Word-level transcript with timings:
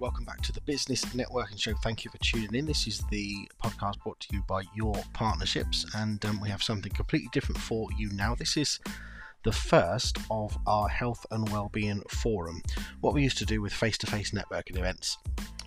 welcome 0.00 0.24
back 0.24 0.40
to 0.40 0.50
the 0.52 0.62
Business 0.62 1.04
Networking 1.04 1.60
Show. 1.60 1.74
Thank 1.82 2.06
you 2.06 2.10
for 2.10 2.16
tuning 2.18 2.54
in. 2.54 2.64
This 2.64 2.86
is 2.86 3.02
the 3.10 3.46
podcast 3.62 4.02
brought 4.02 4.18
to 4.20 4.28
you 4.34 4.42
by 4.48 4.62
Your 4.74 4.94
Partnerships, 5.12 5.84
and 5.94 6.24
um, 6.24 6.40
we 6.40 6.48
have 6.48 6.62
something 6.62 6.90
completely 6.92 7.28
different 7.34 7.60
for 7.60 7.86
you 7.98 8.08
now. 8.14 8.34
This 8.34 8.56
is 8.56 8.80
the 9.44 9.52
first 9.52 10.16
of 10.30 10.56
our 10.66 10.88
health 10.88 11.26
and 11.30 11.46
well-being 11.50 12.00
forum. 12.08 12.62
What 13.02 13.12
we 13.12 13.22
used 13.22 13.36
to 13.38 13.44
do 13.44 13.60
with 13.60 13.74
face-to-face 13.74 14.30
networking 14.30 14.78
events 14.78 15.18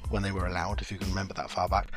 when 0.09 0.23
they 0.23 0.31
were 0.31 0.47
allowed, 0.47 0.81
if 0.81 0.91
you 0.91 0.97
can 0.97 1.09
remember 1.09 1.35
that 1.35 1.51
far 1.51 1.69
back, 1.69 1.91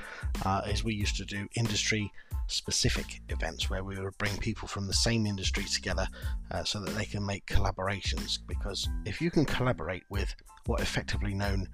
uh, 0.44 0.60
is 0.68 0.84
we 0.84 0.94
used 0.94 1.16
to 1.16 1.24
do 1.24 1.48
industry 1.56 2.12
specific 2.48 3.22
events 3.30 3.70
where 3.70 3.82
we 3.82 3.98
would 3.98 4.18
bring 4.18 4.36
people 4.36 4.68
from 4.68 4.86
the 4.86 4.92
same 4.92 5.24
industry 5.24 5.64
together 5.64 6.06
uh, 6.50 6.64
so 6.64 6.80
that 6.80 6.94
they 6.96 7.06
can 7.06 7.24
make 7.24 7.46
collaborations. 7.46 8.38
Because 8.46 8.90
if 9.06 9.22
you 9.22 9.30
can 9.30 9.46
collaborate 9.46 10.04
with 10.10 10.34
what 10.66 10.82
effectively 10.82 11.32
known 11.32 11.66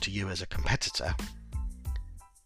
to 0.00 0.10
you 0.10 0.28
as 0.28 0.42
a 0.42 0.46
competitor, 0.46 1.14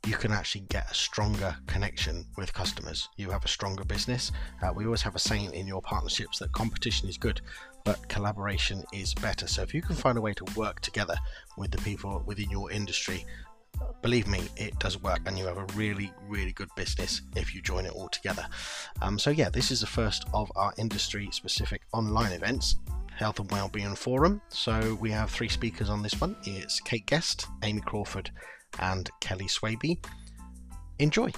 you 0.07 0.15
can 0.17 0.33
actually 0.33 0.63
get 0.63 0.91
a 0.91 0.95
stronger 0.95 1.55
connection 1.67 2.25
with 2.37 2.53
customers. 2.55 3.09
You 3.17 3.31
have 3.31 3.45
a 3.45 3.49
stronger 3.49 3.85
business. 3.85 4.33
Uh, 4.63 4.73
we 4.75 4.87
always 4.87 5.03
have 5.03 5.15
a 5.15 5.19
saying 5.19 5.53
in 5.53 5.67
your 5.67 5.83
partnerships 5.83 6.39
that 6.39 6.53
competition 6.53 7.09
is 7.09 7.19
good, 7.19 7.43
but 7.85 8.09
collaboration 8.09 8.83
is 8.93 9.13
better. 9.15 9.47
So 9.47 9.63
if 9.63 9.75
you 9.75 9.83
can 9.83 9.97
find 9.97 10.17
a 10.17 10.21
way 10.21 10.33
to 10.35 10.45
work 10.57 10.81
together 10.81 11.17
with 11.59 11.71
the 11.71 11.79
people 11.79 12.23
within 12.27 12.49
your 12.51 12.71
industry, 12.71 13.27
believe 14.03 14.27
me, 14.27 14.49
it 14.57 14.79
does 14.79 15.01
work, 15.03 15.21
and 15.27 15.39
you 15.39 15.47
have 15.47 15.59
a 15.59 15.67
really, 15.75 16.13
really 16.27 16.53
good 16.53 16.69
business 16.77 17.23
if 17.37 17.55
you 17.55 17.61
join 17.61 17.85
it 17.85 17.93
all 17.93 18.09
together. 18.09 18.47
Um, 19.03 19.19
so 19.19 19.31
yeah, 19.31 19.51
this 19.51 19.71
is 19.71 19.81
the 19.81 19.87
first 19.87 20.25
of 20.33 20.51
our 20.57 20.73
industry-specific 20.79 21.83
online 21.93 22.33
events. 22.33 22.77
Health 23.21 23.39
and 23.39 23.51
Wellbeing 23.51 23.97
Forum. 23.97 24.41
So 24.49 24.97
we 24.99 25.11
have 25.11 25.31
three 25.31 25.49
speakers 25.49 25.91
on 25.91 26.03
this 26.03 26.19
one. 26.19 26.35
It's 26.45 26.81
Kate 26.81 27.05
Guest, 27.05 27.47
Amy 27.63 27.83
Crawford, 27.83 28.31
and 28.79 29.11
Kelly 29.21 29.45
Swaby. 29.45 30.03
Enjoy. 30.99 31.31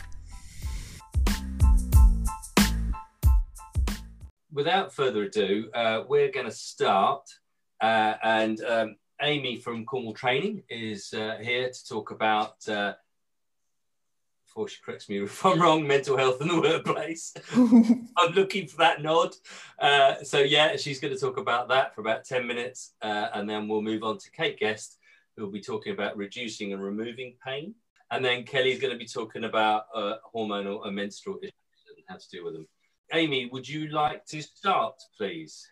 Without 4.52 4.94
further 4.94 5.24
ado, 5.24 5.70
uh, 5.74 6.04
we're 6.08 6.30
going 6.30 6.46
to 6.46 6.52
start. 6.52 7.28
Uh, 7.80 8.14
and 8.22 8.64
um, 8.64 8.96
Amy 9.20 9.56
from 9.56 9.84
Cornwall 9.84 10.14
Training 10.14 10.62
is 10.68 11.12
uh, 11.12 11.38
here 11.42 11.68
to 11.68 11.88
talk 11.88 12.12
about 12.12 12.56
uh, 12.68 12.92
before 14.52 14.68
she 14.68 14.76
corrects 14.84 15.08
me 15.08 15.22
if 15.22 15.46
I'm 15.46 15.60
wrong, 15.62 15.86
mental 15.86 16.16
health 16.16 16.42
in 16.42 16.48
the 16.48 16.60
workplace. 16.60 17.32
I'm 17.54 18.34
looking 18.34 18.66
for 18.66 18.76
that 18.78 19.00
nod. 19.00 19.34
Uh, 19.78 20.22
so 20.22 20.40
yeah, 20.40 20.76
she's 20.76 21.00
going 21.00 21.14
to 21.14 21.18
talk 21.18 21.38
about 21.38 21.68
that 21.68 21.94
for 21.94 22.02
about 22.02 22.24
10 22.24 22.46
minutes, 22.46 22.92
uh, 23.00 23.28
and 23.32 23.48
then 23.48 23.66
we'll 23.66 23.80
move 23.80 24.02
on 24.02 24.18
to 24.18 24.30
Kate 24.30 24.58
Guest, 24.58 24.98
who 25.36 25.44
will 25.44 25.50
be 25.50 25.62
talking 25.62 25.94
about 25.94 26.18
reducing 26.18 26.74
and 26.74 26.82
removing 26.82 27.34
pain. 27.44 27.74
And 28.10 28.22
then 28.22 28.44
Kelly's 28.44 28.78
going 28.78 28.92
to 28.92 28.98
be 28.98 29.06
talking 29.06 29.44
about 29.44 29.84
uh, 29.94 30.16
hormonal 30.34 30.86
and 30.86 30.94
menstrual 30.94 31.38
issues 31.40 31.54
and 31.96 32.04
how 32.06 32.16
to 32.16 32.28
deal 32.28 32.44
with 32.44 32.52
them. 32.52 32.68
Amy, 33.14 33.48
would 33.50 33.66
you 33.66 33.88
like 33.88 34.26
to 34.26 34.42
start, 34.42 34.96
please? 35.16 35.66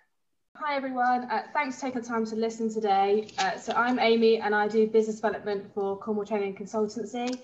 Hi 0.56 0.74
everyone, 0.74 1.24
uh, 1.30 1.42
thanks 1.52 1.76
for 1.76 1.82
taking 1.82 2.00
the 2.00 2.08
time 2.08 2.24
to 2.26 2.34
listen 2.34 2.72
today. 2.72 3.28
Uh, 3.38 3.56
so 3.56 3.72
I'm 3.74 3.98
Amy 3.98 4.38
and 4.38 4.54
I 4.54 4.68
do 4.68 4.86
business 4.86 5.16
development 5.16 5.72
for 5.74 5.98
Cornwall 5.98 6.26
Training 6.26 6.56
Consultancy. 6.56 7.40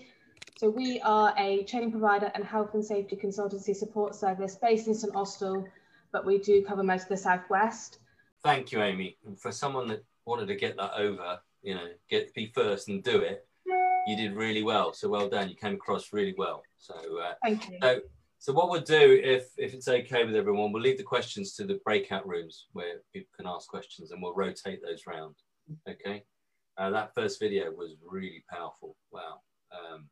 So 0.59 0.71
we 0.71 1.01
are 1.03 1.35
a 1.37 1.65
training 1.65 1.91
provider 1.91 2.33
and 2.35 2.43
health 2.43 2.73
and 2.73 2.83
safety 2.83 3.15
consultancy 3.15 3.77
support 3.77 4.15
service 4.15 4.55
based 4.55 4.87
in 4.87 4.95
St 4.95 5.15
Austell, 5.15 5.69
but 6.13 6.25
we 6.25 6.39
do 6.39 6.65
cover 6.65 6.83
most 6.83 7.03
of 7.03 7.09
the 7.11 7.17
southwest. 7.19 7.99
Thank 8.43 8.73
you, 8.73 8.83
Amy. 8.83 9.19
And 9.27 9.39
for 9.39 9.53
someone 9.53 9.87
that 9.89 10.03
wanted 10.25 10.47
to 10.47 10.55
get 10.55 10.79
that 10.79 10.95
over, 10.97 11.39
you 11.63 11.75
know, 11.75 11.89
get 12.09 12.33
be 12.33 12.47
first 12.55 12.89
and 12.89 13.05
do 13.05 13.19
it, 13.19 13.47
you 14.07 14.17
did 14.17 14.33
really 14.33 14.63
well. 14.63 14.95
So 14.95 15.11
well 15.11 15.29
done. 15.29 15.51
You 15.51 15.57
came 15.57 15.75
across 15.75 16.15
really 16.15 16.35
well. 16.39 16.63
So 16.79 16.95
uh, 16.95 17.35
thank 17.43 17.69
you. 17.69 17.79
So, 17.83 18.01
so 18.39 18.53
what 18.55 18.71
we'll 18.71 18.81
do, 18.81 19.21
if 19.23 19.49
if 19.59 19.75
it's 19.75 19.89
okay 19.89 20.25
with 20.25 20.37
everyone, 20.37 20.73
we'll 20.73 20.83
leave 20.83 20.97
the 20.97 21.03
questions 21.03 21.55
to 21.57 21.65
the 21.65 21.81
breakout 21.85 22.27
rooms 22.27 22.67
where 22.73 23.03
people 23.13 23.31
can 23.37 23.47
ask 23.47 23.69
questions, 23.69 24.11
and 24.11 24.23
we'll 24.23 24.35
rotate 24.35 24.81
those 24.83 25.03
round. 25.07 25.35
Okay. 25.87 26.23
Uh, 26.79 26.91
that 26.91 27.15
first 27.15 27.41
video 27.41 27.71
was 27.73 27.97
really 28.09 28.43
powerful. 28.51 28.97
Wow. 29.11 29.41
Um, 29.73 30.09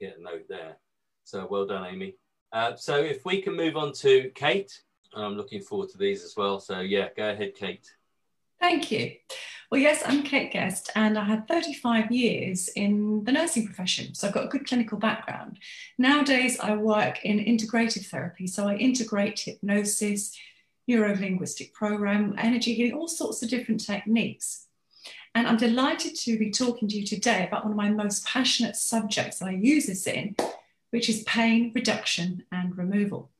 get 0.00 0.18
a 0.18 0.22
note 0.22 0.46
there. 0.48 0.76
So 1.24 1.46
well 1.50 1.66
done, 1.66 1.86
Amy. 1.86 2.14
Uh, 2.52 2.74
so 2.74 2.96
if 2.96 3.24
we 3.24 3.40
can 3.42 3.56
move 3.56 3.76
on 3.76 3.92
to 3.92 4.30
Kate, 4.34 4.72
I'm 5.14 5.36
looking 5.36 5.60
forward 5.60 5.90
to 5.90 5.98
these 5.98 6.24
as 6.24 6.34
well. 6.36 6.58
So 6.58 6.80
yeah, 6.80 7.08
go 7.16 7.30
ahead, 7.30 7.54
Kate. 7.54 7.88
Thank 8.58 8.90
you. 8.90 9.12
Well, 9.70 9.80
yes, 9.80 10.02
I'm 10.04 10.24
Kate 10.24 10.52
Guest, 10.52 10.90
and 10.96 11.16
I 11.16 11.24
had 11.24 11.46
35 11.46 12.10
years 12.10 12.68
in 12.74 13.22
the 13.24 13.30
nursing 13.30 13.66
profession. 13.66 14.14
So 14.14 14.26
I've 14.26 14.34
got 14.34 14.46
a 14.46 14.48
good 14.48 14.66
clinical 14.66 14.98
background. 14.98 15.58
Nowadays, 15.96 16.58
I 16.58 16.74
work 16.74 17.24
in 17.24 17.38
integrative 17.38 18.06
therapy. 18.06 18.48
So 18.48 18.66
I 18.66 18.74
integrate 18.74 19.38
hypnosis, 19.38 20.36
neuro 20.88 21.14
linguistic 21.14 21.72
program, 21.72 22.34
energy 22.36 22.74
healing, 22.74 22.94
all 22.94 23.06
sorts 23.06 23.42
of 23.42 23.48
different 23.48 23.86
techniques. 23.86 24.66
And 25.34 25.46
I'm 25.46 25.56
delighted 25.56 26.16
to 26.20 26.38
be 26.38 26.50
talking 26.50 26.88
to 26.88 26.96
you 26.96 27.06
today 27.06 27.46
about 27.46 27.64
one 27.64 27.72
of 27.72 27.76
my 27.76 27.90
most 27.90 28.26
passionate 28.26 28.76
subjects 28.76 29.38
that 29.38 29.48
I 29.48 29.52
use 29.52 29.86
this 29.86 30.06
in, 30.06 30.34
which 30.90 31.08
is 31.08 31.22
pain 31.22 31.70
reduction 31.74 32.44
and 32.50 32.76
removal. 32.76 33.30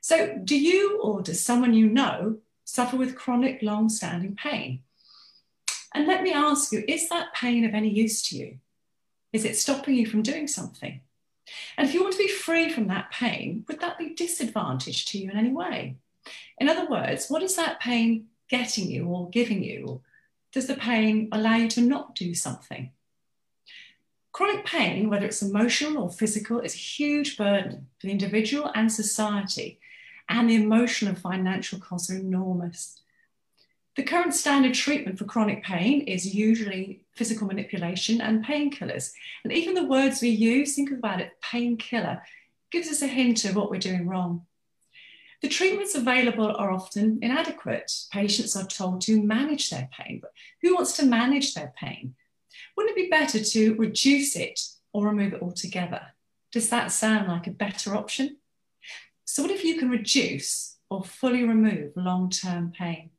So, 0.00 0.38
do 0.42 0.58
you 0.58 1.00
or 1.00 1.22
does 1.22 1.40
someone 1.40 1.74
you 1.74 1.88
know 1.88 2.38
suffer 2.64 2.96
with 2.96 3.16
chronic, 3.16 3.62
long 3.62 3.88
standing 3.88 4.36
pain? 4.36 4.82
And 5.94 6.06
let 6.06 6.22
me 6.22 6.32
ask 6.32 6.72
you 6.72 6.84
is 6.88 7.08
that 7.08 7.34
pain 7.34 7.64
of 7.64 7.74
any 7.74 7.88
use 7.88 8.22
to 8.28 8.36
you? 8.36 8.58
Is 9.32 9.44
it 9.44 9.56
stopping 9.56 9.94
you 9.94 10.06
from 10.06 10.22
doing 10.22 10.46
something? 10.46 11.00
And 11.76 11.88
if 11.88 11.94
you 11.94 12.02
want 12.02 12.12
to 12.14 12.18
be 12.18 12.28
free 12.28 12.70
from 12.70 12.88
that 12.88 13.10
pain, 13.10 13.64
would 13.68 13.80
that 13.80 13.98
be 13.98 14.14
disadvantage 14.14 15.06
to 15.06 15.18
you 15.18 15.30
in 15.30 15.36
any 15.36 15.50
way? 15.50 15.96
In 16.58 16.68
other 16.68 16.86
words, 16.86 17.28
what 17.28 17.42
is 17.42 17.56
that 17.56 17.80
pain 17.80 18.26
getting 18.48 18.90
you 18.90 19.06
or 19.06 19.30
giving 19.30 19.62
you? 19.62 20.02
Does 20.52 20.66
the 20.66 20.74
pain 20.74 21.28
allow 21.32 21.56
you 21.56 21.68
to 21.68 21.80
not 21.80 22.14
do 22.14 22.34
something? 22.34 22.92
Chronic 24.32 24.64
pain, 24.64 25.10
whether 25.10 25.26
it's 25.26 25.42
emotional 25.42 26.04
or 26.04 26.10
physical, 26.10 26.60
is 26.60 26.74
a 26.74 26.78
huge 26.78 27.36
burden 27.36 27.88
for 27.98 28.06
the 28.06 28.12
individual 28.12 28.70
and 28.74 28.90
society, 28.90 29.78
and 30.28 30.48
the 30.48 30.54
emotional 30.54 31.10
and 31.10 31.18
financial 31.18 31.78
costs 31.78 32.10
are 32.10 32.16
enormous. 32.16 33.00
The 33.94 34.02
current 34.02 34.34
standard 34.34 34.72
treatment 34.72 35.18
for 35.18 35.26
chronic 35.26 35.62
pain 35.62 36.00
is 36.02 36.34
usually 36.34 37.04
physical 37.14 37.46
manipulation 37.46 38.22
and 38.22 38.42
painkillers. 38.42 39.12
And 39.44 39.52
even 39.52 39.74
the 39.74 39.84
words 39.84 40.22
we 40.22 40.30
use, 40.30 40.74
think 40.74 40.90
about 40.90 41.20
it, 41.20 41.32
painkiller, 41.42 42.22
gives 42.70 42.88
us 42.88 43.02
a 43.02 43.06
hint 43.06 43.44
of 43.44 43.54
what 43.54 43.70
we're 43.70 43.78
doing 43.78 44.08
wrong. 44.08 44.46
The 45.42 45.48
treatments 45.48 45.96
available 45.96 46.54
are 46.56 46.70
often 46.70 47.18
inadequate. 47.20 47.90
Patients 48.12 48.54
are 48.54 48.66
told 48.66 49.00
to 49.02 49.20
manage 49.20 49.70
their 49.70 49.88
pain, 49.98 50.20
but 50.22 50.30
who 50.62 50.74
wants 50.74 50.96
to 50.98 51.04
manage 51.04 51.54
their 51.54 51.74
pain? 51.76 52.14
Wouldn't 52.76 52.96
it 52.96 53.02
be 53.02 53.10
better 53.10 53.42
to 53.42 53.74
reduce 53.74 54.36
it 54.36 54.60
or 54.92 55.08
remove 55.08 55.34
it 55.34 55.42
altogether? 55.42 56.00
Does 56.52 56.70
that 56.70 56.92
sound 56.92 57.26
like 57.26 57.48
a 57.48 57.50
better 57.50 57.96
option? 57.96 58.36
So, 59.24 59.42
what 59.42 59.50
if 59.50 59.64
you 59.64 59.78
can 59.78 59.90
reduce 59.90 60.76
or 60.88 61.02
fully 61.02 61.42
remove 61.42 61.96
long 61.96 62.30
term 62.30 62.72
pain? 62.76 63.10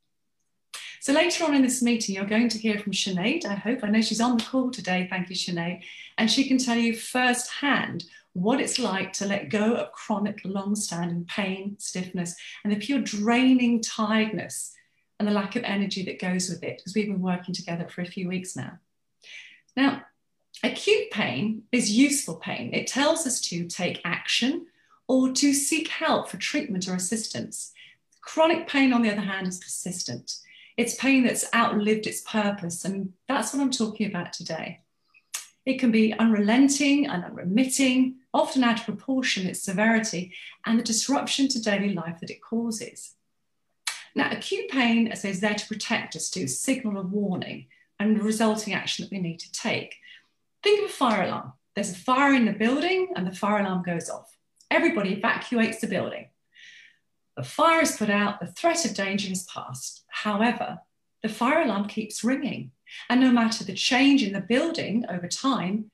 So, 1.01 1.11
later 1.11 1.43
on 1.43 1.53
in 1.53 1.61
this 1.61 1.81
meeting, 1.81 2.15
you're 2.15 2.25
going 2.25 2.47
to 2.49 2.57
hear 2.57 2.79
from 2.79 2.93
Sinead. 2.93 3.45
I 3.45 3.55
hope. 3.55 3.83
I 3.83 3.89
know 3.89 4.01
she's 4.01 4.21
on 4.21 4.37
the 4.37 4.43
call 4.45 4.71
today. 4.71 5.07
Thank 5.09 5.29
you, 5.29 5.35
Sinead. 5.35 5.81
And 6.17 6.31
she 6.31 6.47
can 6.47 6.57
tell 6.57 6.77
you 6.77 6.95
firsthand 6.95 8.05
what 8.33 8.59
it's 8.59 8.79
like 8.79 9.13
to 9.13 9.25
let 9.25 9.49
go 9.49 9.75
of 9.75 9.91
chronic, 9.91 10.41
long 10.43 10.75
standing 10.75 11.25
pain, 11.25 11.75
stiffness, 11.79 12.35
and 12.63 12.73
the 12.73 12.77
pure 12.77 12.99
draining 12.99 13.81
tiredness 13.81 14.73
and 15.19 15.27
the 15.27 15.33
lack 15.33 15.55
of 15.55 15.63
energy 15.63 16.03
that 16.03 16.19
goes 16.19 16.49
with 16.49 16.63
it, 16.63 16.77
because 16.77 16.95
we've 16.95 17.07
been 17.07 17.21
working 17.21 17.53
together 17.53 17.87
for 17.87 18.01
a 18.01 18.05
few 18.05 18.27
weeks 18.27 18.55
now. 18.55 18.79
Now, 19.77 20.01
acute 20.63 21.11
pain 21.11 21.63
is 21.71 21.91
useful 21.91 22.35
pain. 22.35 22.73
It 22.73 22.87
tells 22.87 23.27
us 23.27 23.39
to 23.41 23.67
take 23.67 24.01
action 24.03 24.65
or 25.07 25.31
to 25.31 25.53
seek 25.53 25.87
help 25.89 26.27
for 26.27 26.37
treatment 26.37 26.87
or 26.87 26.95
assistance. 26.95 27.71
Chronic 28.21 28.67
pain, 28.67 28.93
on 28.93 29.01
the 29.01 29.11
other 29.11 29.21
hand, 29.21 29.47
is 29.47 29.59
persistent. 29.59 30.37
It's 30.75 30.95
pain 30.95 31.23
that's 31.23 31.45
outlived 31.53 32.07
its 32.07 32.21
purpose, 32.21 32.83
and 32.83 33.13
that's 33.27 33.53
what 33.53 33.61
I'm 33.61 33.69
talking 33.69 34.07
about 34.07 34.33
today. 34.33 34.79
It 35.65 35.79
can 35.79 35.91
be 35.91 36.13
unrelenting 36.13 37.05
and 37.07 37.23
unremitting, 37.23 38.15
often 38.33 38.63
out 38.63 38.79
of 38.79 38.85
proportion 38.85 39.47
its 39.47 39.61
severity 39.61 40.33
and 40.65 40.79
the 40.79 40.83
disruption 40.83 41.47
to 41.49 41.61
daily 41.61 41.93
life 41.93 42.19
that 42.19 42.31
it 42.31 42.41
causes. 42.41 43.15
Now, 44.15 44.31
acute 44.31 44.69
pain 44.69 45.07
as 45.07 45.25
is 45.25 45.39
there 45.39 45.55
to 45.55 45.67
protect 45.67 46.15
us, 46.15 46.29
to 46.31 46.47
signal 46.47 46.97
a 46.97 47.03
warning 47.03 47.67
and 47.99 48.15
the 48.15 48.23
resulting 48.23 48.73
action 48.73 49.03
that 49.03 49.11
we 49.11 49.19
need 49.19 49.39
to 49.39 49.51
take. 49.51 49.95
Think 50.61 50.83
of 50.83 50.89
a 50.89 50.93
fire 50.93 51.23
alarm. 51.23 51.53
There's 51.75 51.91
a 51.91 51.95
fire 51.95 52.33
in 52.33 52.45
the 52.45 52.53
building 52.53 53.13
and 53.15 53.25
the 53.25 53.35
fire 53.35 53.59
alarm 53.59 53.83
goes 53.83 54.09
off. 54.09 54.37
Everybody 54.69 55.13
evacuates 55.13 55.79
the 55.79 55.87
building. 55.87 56.29
The 57.35 57.43
fire 57.43 57.81
is 57.81 57.97
put 57.97 58.09
out, 58.09 58.39
the 58.39 58.47
threat 58.47 58.85
of 58.85 58.93
danger 58.93 59.31
is 59.31 59.43
past. 59.43 60.03
However, 60.07 60.79
the 61.23 61.29
fire 61.29 61.63
alarm 61.63 61.87
keeps 61.87 62.23
ringing 62.23 62.71
And 63.09 63.21
no 63.21 63.31
matter 63.31 63.63
the 63.63 63.73
change 63.73 64.23
in 64.23 64.33
the 64.33 64.41
building 64.41 65.05
over 65.09 65.27
time, 65.27 65.91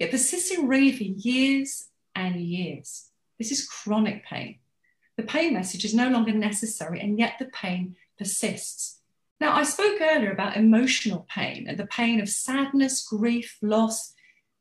it 0.00 0.10
persists 0.10 0.56
ringing 0.58 0.96
for 0.96 1.04
years 1.04 1.88
and 2.16 2.40
years. 2.40 3.10
This 3.38 3.52
is 3.52 3.68
chronic 3.68 4.24
pain. 4.24 4.58
The 5.16 5.22
pain 5.22 5.54
message 5.54 5.84
is 5.84 5.94
no 5.94 6.08
longer 6.08 6.32
necessary, 6.32 7.00
and 7.00 7.18
yet 7.18 7.34
the 7.38 7.50
pain 7.52 7.96
persists. 8.18 9.00
Now, 9.40 9.54
I 9.54 9.62
spoke 9.62 10.00
earlier 10.00 10.32
about 10.32 10.56
emotional 10.56 11.26
pain 11.28 11.66
and 11.68 11.78
the 11.78 11.86
pain 11.86 12.20
of 12.20 12.28
sadness, 12.28 13.06
grief, 13.06 13.58
loss, 13.62 14.14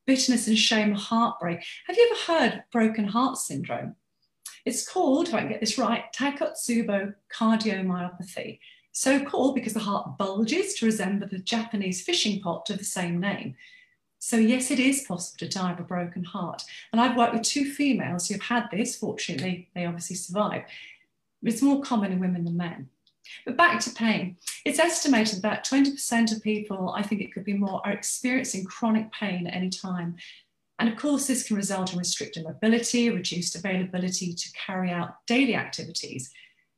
bitterness, 0.06 0.48
and 0.48 0.58
shame, 0.58 0.94
heartbreak. 0.94 1.64
Have 1.88 1.98
you 1.98 2.10
ever 2.12 2.40
heard 2.40 2.64
broken 2.72 3.06
heart 3.06 3.38
syndrome? 3.38 3.96
It's 4.66 4.88
called, 4.88 5.30
if 5.30 5.34
I 5.34 5.40
can 5.40 5.50
get 5.50 5.62
this 5.62 5.78
right, 5.78 6.04
Takotsubo 6.14 7.14
cardiomyopathy. 7.34 8.60
So 8.92 9.24
called 9.24 9.56
because 9.56 9.74
the 9.74 9.80
heart 9.80 10.18
bulges 10.18 10.74
to 10.76 10.86
resemble 10.86 11.28
the 11.28 11.40
Japanese 11.40 12.02
fishing 12.02 12.42
pot 12.42 12.70
of 12.70 12.78
the 12.78 12.84
same 12.84 13.20
name. 13.20 13.56
So, 14.20 14.36
yes, 14.36 14.70
it 14.70 14.80
is 14.80 15.04
possible 15.04 15.38
to 15.40 15.48
die 15.48 15.72
of 15.72 15.80
a 15.80 15.84
broken 15.84 16.26
heart. 16.26 16.64
And 16.92 17.00
I've 17.00 17.18
worked 17.18 17.34
with 17.34 17.44
two 17.44 17.72
females 17.72 18.28
who've 18.28 18.42
had 18.42 18.70
this. 18.70 18.98
Fortunately, 18.98 19.70
they 19.74 19.86
obviously 19.86 20.18
survived. 20.18 20.70
It's 21.42 21.62
more 21.62 21.82
common 21.82 22.12
in 22.12 22.20
women 22.20 22.44
than 22.44 22.58
men. 22.58 22.90
But 23.46 23.58
back 23.58 23.80
to 23.82 23.92
pain. 23.92 24.38
It's 24.66 24.80
estimated 24.80 25.42
that 25.42 25.66
20% 25.66 26.36
of 26.36 26.44
people, 26.44 26.94
I 26.96 27.02
think 27.02 27.22
it 27.22 27.34
could 27.34 27.46
be 27.46 27.54
more, 27.54 27.82
are 27.86 27.94
experiencing 27.94 28.66
chronic 28.66 29.12
pain 29.14 29.48
at 29.48 29.56
any 29.56 29.70
time. 29.70 30.18
And 30.80 30.90
of 30.90 30.98
course, 30.98 31.28
this 31.28 31.44
can 31.44 31.56
result 31.56 31.94
in 31.94 32.00
restricted 32.00 32.44
mobility, 32.44 33.10
reduced 33.10 33.56
availability 33.56 34.34
to 34.34 34.52
carry 34.54 34.92
out 34.92 35.26
daily 35.28 35.56
activities, 35.56 36.32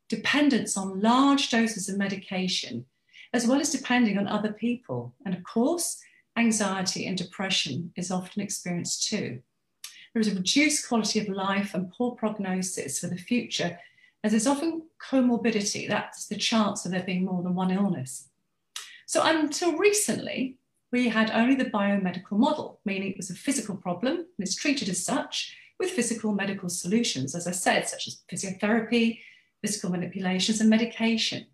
dependence 0.09 0.77
on 0.77 1.01
large 1.01 1.49
doses 1.49 1.87
of 1.87 1.97
medication, 1.97 2.85
as 3.33 3.47
well 3.47 3.61
as 3.61 3.71
depending 3.71 4.17
on 4.17 4.27
other 4.27 4.51
people. 4.51 5.13
And 5.25 5.33
of 5.33 5.43
course, 5.43 6.01
anxiety 6.37 7.05
and 7.05 7.17
depression 7.17 7.91
is 7.95 8.11
often 8.11 8.41
experienced 8.41 9.07
too. 9.07 9.41
There 10.13 10.21
is 10.21 10.27
a 10.27 10.35
reduced 10.35 10.87
quality 10.87 11.19
of 11.19 11.29
life 11.29 11.73
and 11.73 11.91
poor 11.91 12.15
prognosis 12.15 12.99
for 12.99 13.07
the 13.07 13.17
future, 13.17 13.77
as 14.23 14.31
there's 14.31 14.47
often 14.47 14.83
comorbidity, 15.01 15.87
that's 15.87 16.27
the 16.27 16.35
chance 16.35 16.85
of 16.85 16.91
there 16.91 17.03
being 17.03 17.25
more 17.25 17.41
than 17.41 17.55
one 17.55 17.71
illness. 17.71 18.29
So 19.07 19.21
until 19.23 19.77
recently, 19.77 20.57
we 20.91 21.09
had 21.09 21.31
only 21.31 21.55
the 21.55 21.69
biomedical 21.69 22.33
model, 22.33 22.79
meaning 22.85 23.11
it 23.11 23.17
was 23.17 23.29
a 23.29 23.35
physical 23.35 23.75
problem 23.75 24.17
and 24.17 24.27
it's 24.39 24.55
treated 24.55 24.89
as 24.89 25.03
such 25.03 25.55
with 25.79 25.91
physical 25.91 26.33
medical 26.33 26.69
solutions, 26.69 27.33
as 27.33 27.47
I 27.47 27.51
said, 27.51 27.87
such 27.87 28.07
as 28.07 28.21
physiotherapy, 28.31 29.19
physical 29.61 29.89
manipulations, 29.89 30.61
and 30.61 30.69
medication. 30.69 31.47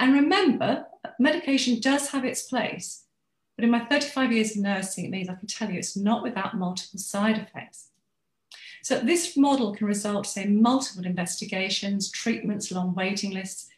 And 0.00 0.14
remember, 0.14 0.86
medication 1.18 1.80
does 1.80 2.08
have 2.10 2.24
its 2.24 2.42
place, 2.42 3.04
but 3.56 3.64
in 3.64 3.70
my 3.70 3.84
35 3.86 4.32
years 4.32 4.56
of 4.56 4.62
nursing, 4.62 5.06
it 5.06 5.10
means 5.10 5.28
I 5.28 5.34
can 5.34 5.48
tell 5.48 5.70
you 5.70 5.78
it's 5.78 5.96
not 5.96 6.22
without 6.22 6.56
multiple 6.56 7.00
side 7.00 7.38
effects. 7.38 7.88
So 8.82 9.00
this 9.00 9.36
model 9.36 9.74
can 9.74 9.86
result 9.86 10.36
in 10.36 10.62
multiple 10.62 11.06
investigations, 11.06 12.10
treatments, 12.10 12.70
long 12.70 12.94
waiting 12.94 13.32
lists, 13.32 13.68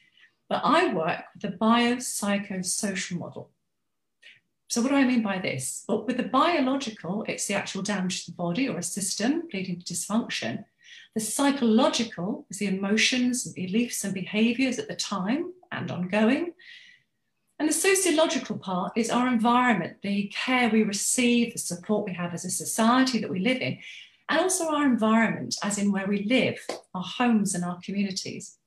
but 0.48 0.60
I 0.64 0.92
work 0.92 1.22
with 1.32 1.42
the 1.42 1.56
biopsychosocial 1.56 3.18
model. 3.18 3.50
So 4.68 4.82
what 4.82 4.90
do 4.90 4.96
I 4.96 5.04
mean 5.04 5.22
by 5.22 5.38
this? 5.38 5.84
Well, 5.88 6.04
with 6.04 6.18
the 6.18 6.24
biological, 6.24 7.24
it's 7.26 7.46
the 7.46 7.54
actual 7.54 7.82
damage 7.82 8.24
to 8.24 8.30
the 8.30 8.36
body 8.36 8.68
or 8.68 8.78
a 8.78 8.82
system 8.82 9.44
leading 9.52 9.80
to 9.80 9.94
dysfunction. 9.94 10.64
The 11.14 11.20
psychological 11.20 12.44
is 12.50 12.58
the 12.58 12.66
emotions 12.66 13.50
beliefs 13.52 14.04
and 14.04 14.12
behaviors 14.12 14.78
at 14.78 14.88
the 14.88 14.94
time 14.96 15.52
and 15.72 15.90
ongoing. 15.90 16.52
And 17.58 17.68
the 17.68 17.72
sociological 17.72 18.56
part 18.56 18.92
is 18.96 19.10
our 19.10 19.26
environment, 19.26 19.96
the 20.02 20.32
care 20.34 20.70
we 20.70 20.84
receive, 20.84 21.52
the 21.52 21.58
support 21.58 22.06
we 22.06 22.14
have 22.14 22.32
as 22.32 22.44
a 22.44 22.50
society 22.50 23.18
that 23.18 23.30
we 23.30 23.40
live 23.40 23.60
in, 23.60 23.78
and 24.28 24.40
also 24.40 24.68
our 24.68 24.86
environment, 24.86 25.56
as 25.62 25.78
in 25.78 25.90
where 25.90 26.06
we 26.06 26.22
live, 26.24 26.58
our 26.94 27.02
homes 27.02 27.54
and 27.54 27.64
our 27.64 27.78
communities. 27.82 28.58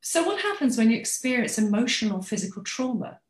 So, 0.00 0.24
what 0.24 0.40
happens 0.40 0.76
when 0.76 0.90
you 0.90 0.98
experience 0.98 1.58
emotional 1.58 2.22
physical 2.22 2.62
trauma? 2.62 3.20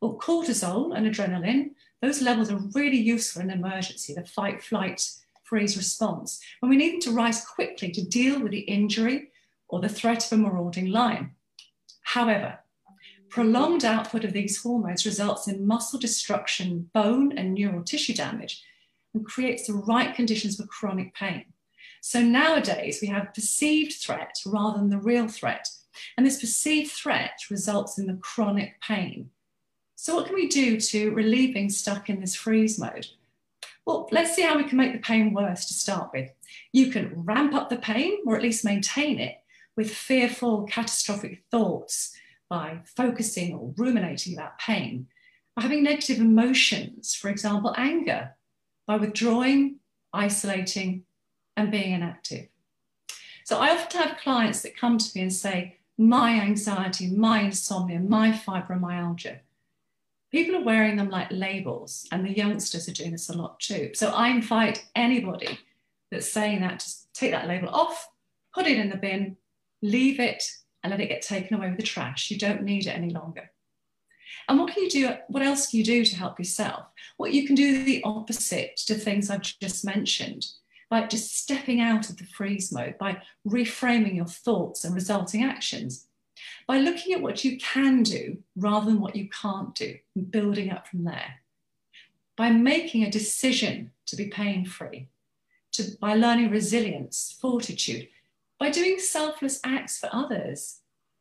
Well, 0.00 0.18
cortisol 0.18 0.94
and 0.94 1.06
adrenaline, 1.06 1.70
those 2.02 2.20
levels 2.20 2.50
are 2.50 2.60
really 2.74 2.98
useful 2.98 3.40
in 3.40 3.50
emergency, 3.50 4.12
the 4.12 4.24
fight, 4.24 4.62
flight, 4.62 5.00
freeze 5.44 5.76
response, 5.76 6.40
when 6.60 6.68
we 6.68 6.76
need 6.76 6.94
them 6.94 7.00
to 7.00 7.12
rise 7.12 7.46
quickly 7.46 7.90
to 7.92 8.04
deal 8.04 8.40
with 8.40 8.52
the 8.52 8.60
injury 8.60 9.30
or 9.68 9.80
the 9.80 9.88
threat 9.88 10.26
of 10.26 10.32
a 10.32 10.42
marauding 10.42 10.90
lion. 10.90 11.30
However, 12.02 12.58
Prolonged 13.34 13.84
output 13.84 14.22
of 14.22 14.32
these 14.32 14.62
hormones 14.62 15.04
results 15.04 15.48
in 15.48 15.66
muscle 15.66 15.98
destruction, 15.98 16.88
bone 16.94 17.36
and 17.36 17.52
neural 17.52 17.82
tissue 17.82 18.14
damage, 18.14 18.62
and 19.12 19.26
creates 19.26 19.66
the 19.66 19.74
right 19.74 20.14
conditions 20.14 20.54
for 20.54 20.68
chronic 20.68 21.12
pain. 21.16 21.46
So 22.00 22.22
nowadays 22.22 23.00
we 23.02 23.08
have 23.08 23.34
perceived 23.34 23.94
threat 23.94 24.36
rather 24.46 24.78
than 24.78 24.90
the 24.90 24.98
real 24.98 25.26
threat. 25.26 25.68
And 26.16 26.24
this 26.24 26.38
perceived 26.38 26.92
threat 26.92 27.40
results 27.50 27.98
in 27.98 28.06
the 28.06 28.20
chronic 28.22 28.80
pain. 28.80 29.30
So, 29.96 30.14
what 30.14 30.26
can 30.26 30.36
we 30.36 30.46
do 30.46 30.78
to 30.78 31.10
relieve 31.10 31.54
being 31.54 31.70
stuck 31.70 32.08
in 32.08 32.20
this 32.20 32.36
freeze 32.36 32.78
mode? 32.78 33.08
Well, 33.84 34.08
let's 34.12 34.36
see 34.36 34.42
how 34.42 34.56
we 34.56 34.68
can 34.68 34.78
make 34.78 34.92
the 34.92 35.00
pain 35.00 35.34
worse 35.34 35.66
to 35.66 35.74
start 35.74 36.10
with. 36.14 36.30
You 36.70 36.92
can 36.92 37.24
ramp 37.24 37.52
up 37.52 37.68
the 37.68 37.78
pain 37.78 38.18
or 38.26 38.36
at 38.36 38.42
least 38.42 38.64
maintain 38.64 39.18
it 39.18 39.38
with 39.74 39.92
fearful, 39.92 40.68
catastrophic 40.68 41.42
thoughts 41.50 42.16
by 42.54 42.78
focusing 42.84 43.52
or 43.52 43.74
ruminating 43.76 44.32
about 44.32 44.56
pain, 44.60 45.08
by 45.56 45.62
having 45.62 45.82
negative 45.82 46.18
emotions, 46.18 47.12
for 47.12 47.28
example, 47.28 47.74
anger, 47.76 48.36
by 48.86 48.96
withdrawing, 48.96 49.80
isolating, 50.12 51.02
and 51.56 51.72
being 51.72 51.90
inactive. 51.90 52.46
So 53.44 53.58
I 53.58 53.70
often 53.70 54.00
have 54.00 54.18
clients 54.18 54.62
that 54.62 54.76
come 54.76 54.98
to 54.98 55.10
me 55.16 55.22
and 55.22 55.32
say, 55.32 55.78
my 55.98 56.40
anxiety, 56.40 57.10
my 57.10 57.40
insomnia, 57.40 57.98
my 57.98 58.30
fibromyalgia. 58.30 59.40
People 60.30 60.54
are 60.54 60.64
wearing 60.64 60.96
them 60.96 61.10
like 61.10 61.32
labels, 61.32 62.06
and 62.12 62.24
the 62.24 62.36
youngsters 62.36 62.88
are 62.88 62.92
doing 62.92 63.10
this 63.10 63.30
a 63.30 63.36
lot 63.36 63.58
too. 63.58 63.90
So 63.94 64.10
I 64.10 64.28
invite 64.28 64.86
anybody 64.94 65.58
that's 66.12 66.30
saying 66.30 66.60
that 66.60 66.78
to 66.78 66.90
take 67.14 67.32
that 67.32 67.48
label 67.48 67.70
off, 67.70 68.08
put 68.54 68.68
it 68.68 68.78
in 68.78 68.90
the 68.90 68.96
bin, 68.96 69.38
leave 69.82 70.20
it, 70.20 70.44
and 70.84 70.90
let 70.90 71.00
it 71.00 71.08
get 71.08 71.22
taken 71.22 71.56
away 71.56 71.70
with 71.70 71.78
the 71.78 71.82
trash. 71.82 72.30
You 72.30 72.38
don't 72.38 72.62
need 72.62 72.86
it 72.86 72.90
any 72.90 73.10
longer. 73.10 73.50
And 74.48 74.58
what 74.58 74.72
can 74.72 74.82
you 74.84 74.90
do? 74.90 75.10
What 75.28 75.42
else 75.42 75.68
can 75.68 75.78
you 75.78 75.84
do 75.84 76.04
to 76.04 76.16
help 76.16 76.38
yourself? 76.38 76.84
What 77.16 77.32
you 77.32 77.46
can 77.46 77.56
do 77.56 77.82
the 77.82 78.02
opposite 78.04 78.76
to 78.86 78.94
things 78.94 79.30
I've 79.30 79.40
just 79.42 79.84
mentioned, 79.84 80.46
by 80.90 81.06
just 81.06 81.36
stepping 81.38 81.80
out 81.80 82.10
of 82.10 82.18
the 82.18 82.26
freeze 82.26 82.70
mode, 82.70 82.98
by 82.98 83.22
reframing 83.48 84.14
your 84.14 84.26
thoughts 84.26 84.84
and 84.84 84.94
resulting 84.94 85.42
actions, 85.42 86.06
by 86.68 86.78
looking 86.78 87.14
at 87.14 87.22
what 87.22 87.44
you 87.44 87.56
can 87.56 88.02
do 88.02 88.38
rather 88.54 88.86
than 88.86 89.00
what 89.00 89.16
you 89.16 89.28
can't 89.30 89.74
do, 89.74 89.96
and 90.14 90.30
building 90.30 90.70
up 90.70 90.86
from 90.86 91.04
there, 91.04 91.40
by 92.36 92.50
making 92.50 93.02
a 93.02 93.10
decision 93.10 93.92
to 94.06 94.16
be 94.16 94.26
pain 94.26 94.66
free, 94.66 95.08
to, 95.72 95.96
by 95.98 96.14
learning 96.14 96.50
resilience, 96.50 97.36
fortitude, 97.40 98.08
by 98.64 98.70
doing 98.70 98.98
selfless 98.98 99.60
acts 99.62 99.98
for 99.98 100.08
others, 100.10 100.78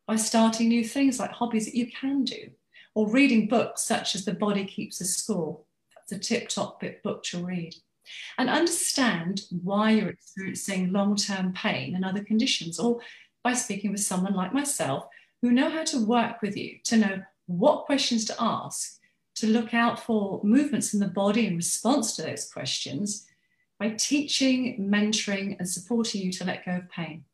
by 0.07 0.15
starting 0.15 0.69
new 0.69 0.81
things 0.81 1.19
like 1.19 1.29
hobbies 1.29 1.65
that 1.65 1.75
you 1.75 1.91
can 1.91 2.23
do, 2.23 2.49
or 2.95 3.11
reading 3.11 3.49
books 3.49 3.83
such 3.83 4.15
as 4.15 4.23
The 4.23 4.33
Body 4.33 4.63
Keeps 4.63 5.01
a 5.01 5.05
Score. 5.05 5.59
That's 5.93 6.13
a 6.13 6.19
tip 6.19 6.47
top 6.47 6.79
bit 6.79 7.03
book 7.03 7.21
to 7.25 7.43
read. 7.43 7.75
And 8.37 8.49
understand 8.49 9.41
why 9.61 9.91
you're 9.91 10.07
experiencing 10.07 10.93
long 10.93 11.17
term 11.17 11.51
pain 11.51 11.95
and 11.95 12.05
other 12.05 12.23
conditions, 12.23 12.79
or 12.79 13.01
by 13.43 13.55
speaking 13.55 13.91
with 13.91 13.99
someone 13.99 14.35
like 14.35 14.53
myself 14.53 15.07
who 15.41 15.51
know 15.51 15.69
how 15.69 15.83
to 15.83 16.05
work 16.05 16.41
with 16.41 16.55
you, 16.55 16.77
to 16.85 16.95
know 16.95 17.23
what 17.47 17.87
questions 17.87 18.23
to 18.23 18.35
ask, 18.39 19.01
to 19.35 19.47
look 19.47 19.73
out 19.73 19.99
for 19.99 20.39
movements 20.45 20.93
in 20.93 21.01
the 21.01 21.07
body 21.07 21.45
in 21.45 21.57
response 21.57 22.15
to 22.15 22.21
those 22.21 22.49
questions, 22.49 23.27
by 23.81 23.89
teaching, 23.89 24.77
mentoring, 24.79 25.57
and 25.59 25.67
supporting 25.67 26.21
you 26.21 26.31
to 26.31 26.45
let 26.45 26.65
go 26.65 26.77
of 26.77 26.89
pain. 26.89 27.25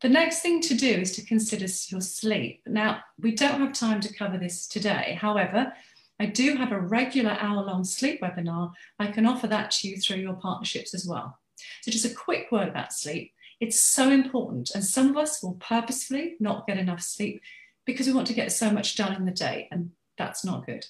The 0.00 0.08
next 0.08 0.40
thing 0.40 0.60
to 0.62 0.74
do 0.74 0.86
is 0.86 1.12
to 1.16 1.24
consider 1.24 1.66
your 1.88 2.00
sleep. 2.00 2.62
Now, 2.66 3.00
we 3.20 3.34
don't 3.34 3.60
have 3.60 3.72
time 3.72 4.00
to 4.00 4.14
cover 4.14 4.38
this 4.38 4.68
today. 4.68 5.18
However, 5.20 5.72
I 6.20 6.26
do 6.26 6.56
have 6.56 6.70
a 6.70 6.80
regular 6.80 7.36
hour 7.40 7.64
long 7.64 7.82
sleep 7.82 8.20
webinar. 8.20 8.72
I 9.00 9.08
can 9.08 9.26
offer 9.26 9.48
that 9.48 9.72
to 9.72 9.88
you 9.88 9.96
through 9.96 10.18
your 10.18 10.34
partnerships 10.34 10.94
as 10.94 11.04
well. 11.04 11.38
So, 11.82 11.90
just 11.90 12.04
a 12.04 12.14
quick 12.14 12.52
word 12.52 12.68
about 12.68 12.92
sleep. 12.92 13.32
It's 13.60 13.80
so 13.80 14.10
important, 14.10 14.70
and 14.72 14.84
some 14.84 15.10
of 15.10 15.16
us 15.16 15.42
will 15.42 15.54
purposefully 15.54 16.36
not 16.38 16.66
get 16.68 16.78
enough 16.78 17.02
sleep 17.02 17.42
because 17.84 18.06
we 18.06 18.12
want 18.12 18.28
to 18.28 18.34
get 18.34 18.52
so 18.52 18.70
much 18.70 18.94
done 18.94 19.16
in 19.16 19.24
the 19.24 19.32
day, 19.32 19.66
and 19.72 19.90
that's 20.16 20.44
not 20.44 20.66
good. 20.66 20.86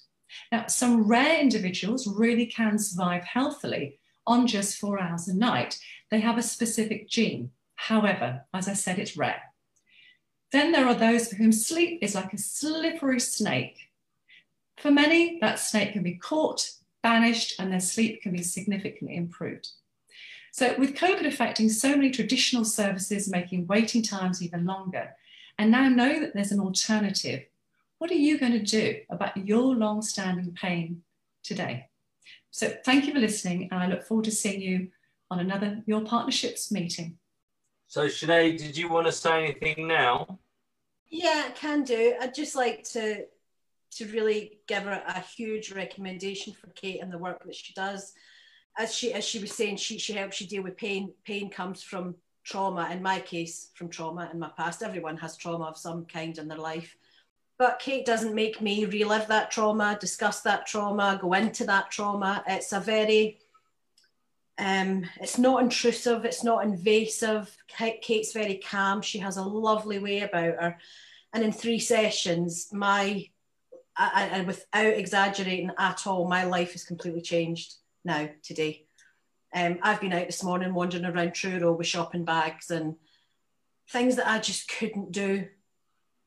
Now, 0.52 0.66
some 0.66 1.08
rare 1.08 1.40
individuals 1.40 2.06
really 2.06 2.44
can 2.44 2.78
survive 2.78 3.24
healthily 3.24 3.98
on 4.26 4.46
just 4.46 4.76
four 4.76 5.00
hours 5.00 5.28
a 5.28 5.34
night. 5.34 5.78
They 6.10 6.20
have 6.20 6.36
a 6.36 6.42
specific 6.42 7.08
gene. 7.08 7.52
However, 7.78 8.44
as 8.52 8.68
I 8.68 8.72
said, 8.72 8.98
it's 8.98 9.16
rare. 9.16 9.40
Then 10.50 10.72
there 10.72 10.86
are 10.86 10.94
those 10.94 11.28
for 11.28 11.36
whom 11.36 11.52
sleep 11.52 12.00
is 12.02 12.14
like 12.14 12.32
a 12.32 12.38
slippery 12.38 13.20
snake. 13.20 13.90
For 14.76 14.90
many, 14.90 15.38
that 15.40 15.60
snake 15.60 15.92
can 15.92 16.02
be 16.02 16.16
caught, 16.16 16.72
banished, 17.04 17.54
and 17.58 17.72
their 17.72 17.80
sleep 17.80 18.20
can 18.20 18.32
be 18.32 18.42
significantly 18.42 19.16
improved. 19.16 19.68
So, 20.50 20.74
with 20.76 20.96
COVID 20.96 21.24
affecting 21.24 21.68
so 21.68 21.90
many 21.90 22.10
traditional 22.10 22.64
services, 22.64 23.30
making 23.30 23.68
waiting 23.68 24.02
times 24.02 24.42
even 24.42 24.66
longer, 24.66 25.14
and 25.56 25.70
now 25.70 25.88
know 25.88 26.18
that 26.20 26.34
there's 26.34 26.52
an 26.52 26.60
alternative, 26.60 27.44
what 27.98 28.10
are 28.10 28.14
you 28.14 28.38
going 28.38 28.52
to 28.52 28.58
do 28.58 29.00
about 29.08 29.36
your 29.36 29.76
long 29.76 30.02
standing 30.02 30.52
pain 30.52 31.02
today? 31.44 31.88
So, 32.50 32.74
thank 32.84 33.06
you 33.06 33.12
for 33.12 33.20
listening, 33.20 33.68
and 33.70 33.80
I 33.80 33.86
look 33.86 34.02
forward 34.02 34.24
to 34.24 34.32
seeing 34.32 34.60
you 34.60 34.88
on 35.30 35.38
another 35.38 35.82
Your 35.86 36.00
Partnerships 36.00 36.72
meeting. 36.72 37.18
So, 37.90 38.04
Sinead, 38.04 38.58
did 38.58 38.76
you 38.76 38.90
want 38.90 39.06
to 39.06 39.12
say 39.12 39.44
anything 39.44 39.88
now? 39.88 40.38
Yeah, 41.08 41.48
can 41.54 41.84
do. 41.84 42.14
I'd 42.20 42.34
just 42.34 42.54
like 42.54 42.84
to 42.90 43.24
to 43.92 44.06
really 44.08 44.58
give 44.66 44.82
her 44.82 45.02
a 45.06 45.20
huge 45.20 45.72
recommendation 45.72 46.52
for 46.52 46.66
Kate 46.74 47.00
and 47.00 47.10
the 47.10 47.16
work 47.16 47.42
that 47.46 47.54
she 47.54 47.72
does. 47.72 48.12
As 48.76 48.94
she 48.94 49.14
as 49.14 49.24
she 49.24 49.38
was 49.38 49.52
saying, 49.52 49.76
she 49.76 49.98
she 49.98 50.12
helps 50.12 50.38
you 50.38 50.46
deal 50.46 50.62
with 50.62 50.76
pain. 50.76 51.14
Pain 51.24 51.48
comes 51.48 51.82
from 51.82 52.14
trauma. 52.44 52.90
In 52.92 53.02
my 53.02 53.20
case, 53.20 53.70
from 53.74 53.88
trauma 53.88 54.28
in 54.34 54.38
my 54.38 54.50
past. 54.54 54.82
Everyone 54.82 55.16
has 55.16 55.38
trauma 55.38 55.64
of 55.64 55.78
some 55.78 56.04
kind 56.04 56.36
in 56.36 56.46
their 56.46 56.58
life. 56.58 56.94
But 57.56 57.78
Kate 57.78 58.04
doesn't 58.04 58.34
make 58.34 58.60
me 58.60 58.84
relive 58.84 59.28
that 59.28 59.50
trauma, 59.50 59.96
discuss 59.98 60.42
that 60.42 60.66
trauma, 60.66 61.18
go 61.20 61.32
into 61.32 61.64
that 61.64 61.90
trauma. 61.90 62.44
It's 62.46 62.74
a 62.74 62.80
very 62.80 63.38
um, 64.58 65.04
it's 65.20 65.38
not 65.38 65.62
intrusive, 65.62 66.24
it's 66.24 66.42
not 66.42 66.64
invasive. 66.64 67.56
Kate's 67.68 68.32
very 68.32 68.56
calm. 68.56 69.02
She 69.02 69.18
has 69.18 69.36
a 69.36 69.44
lovely 69.44 69.98
way 69.98 70.20
about 70.20 70.60
her. 70.60 70.78
And 71.32 71.44
in 71.44 71.52
three 71.52 71.78
sessions, 71.78 72.68
my 72.72 73.28
and 74.00 74.46
without 74.46 74.94
exaggerating 74.94 75.72
at 75.76 76.06
all, 76.06 76.28
my 76.28 76.44
life 76.44 76.72
has 76.72 76.84
completely 76.84 77.20
changed 77.20 77.74
now 78.04 78.28
today. 78.44 78.84
Um, 79.52 79.78
I've 79.82 80.00
been 80.00 80.12
out 80.12 80.26
this 80.26 80.44
morning 80.44 80.72
wandering 80.72 81.04
around 81.04 81.32
Truro 81.34 81.72
with 81.72 81.86
shopping 81.86 82.24
bags 82.24 82.70
and 82.70 82.94
things 83.90 84.16
that 84.16 84.28
I 84.28 84.38
just 84.38 84.68
couldn't 84.68 85.10
do 85.10 85.48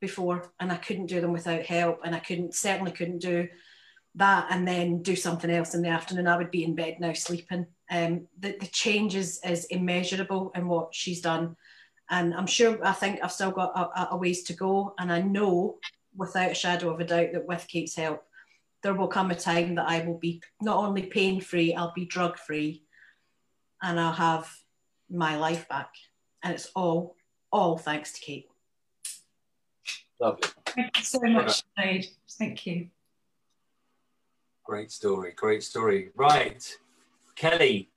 before, 0.02 0.52
and 0.60 0.72
I 0.72 0.76
couldn't 0.76 1.06
do 1.06 1.22
them 1.22 1.32
without 1.32 1.66
help, 1.66 2.02
and 2.04 2.14
I 2.16 2.20
couldn't 2.20 2.56
certainly 2.56 2.92
couldn't 2.92 3.20
do 3.20 3.48
that 4.16 4.48
and 4.50 4.68
then 4.68 5.02
do 5.02 5.16
something 5.16 5.50
else 5.50 5.74
in 5.74 5.82
the 5.82 5.90
afternoon. 5.90 6.28
I 6.28 6.38
would 6.38 6.52
be 6.52 6.64
in 6.64 6.76
bed 6.76 6.98
now 7.00 7.14
sleeping. 7.14 7.68
Um, 7.92 8.28
the, 8.40 8.56
the 8.60 8.68
change 8.68 9.16
is, 9.16 9.40
is 9.46 9.66
immeasurable 9.66 10.52
in 10.56 10.68
what 10.68 10.96
she's 10.96 11.22
done. 11.22 11.58
And 12.10 12.34
I'm 12.34 12.48
sure, 12.48 12.84
I 12.86 12.94
think 12.94 13.20
I've 13.22 13.32
still 13.32 13.52
got 13.52 13.76
a, 13.76 14.14
a 14.14 14.18
ways 14.18 14.44
to 14.44 14.54
go. 14.54 14.96
And 14.98 15.12
I 15.12 15.22
know 15.22 15.78
without 16.16 16.52
a 16.52 16.56
shadow 16.56 16.90
of 16.90 17.00
a 17.00 17.06
doubt 17.06 17.34
that 17.34 17.48
with 17.48 17.68
Kate's 17.68 17.96
help, 17.96 18.24
there 18.82 18.94
will 18.94 19.08
come 19.08 19.30
a 19.30 19.36
time 19.36 19.76
that 19.76 19.88
I 19.88 20.06
will 20.06 20.18
be 20.18 20.42
not 20.62 20.78
only 20.78 21.04
pain 21.04 21.40
free, 21.40 21.74
I'll 21.74 21.94
be 21.94 22.06
drug 22.06 22.38
free 22.38 22.84
and 23.82 24.00
I'll 24.00 24.12
have 24.14 24.50
my 25.10 25.36
life 25.36 25.68
back. 25.68 25.94
And 26.44 26.54
it's 26.54 26.72
all, 26.76 27.16
all 27.52 27.78
thanks 27.78 28.14
to 28.14 28.22
Kate. 28.22 28.48
Lovely. 30.20 30.50
Thank 30.66 30.98
you 30.98 31.04
so 31.04 31.20
much, 31.22 31.64
Sinead. 31.78 32.08
Thank 32.38 32.66
you. 32.66 32.88
Great 34.64 34.92
story, 34.92 35.34
great 35.36 35.64
story. 35.64 36.12
Right, 36.16 36.78
Kelly. 37.36 37.92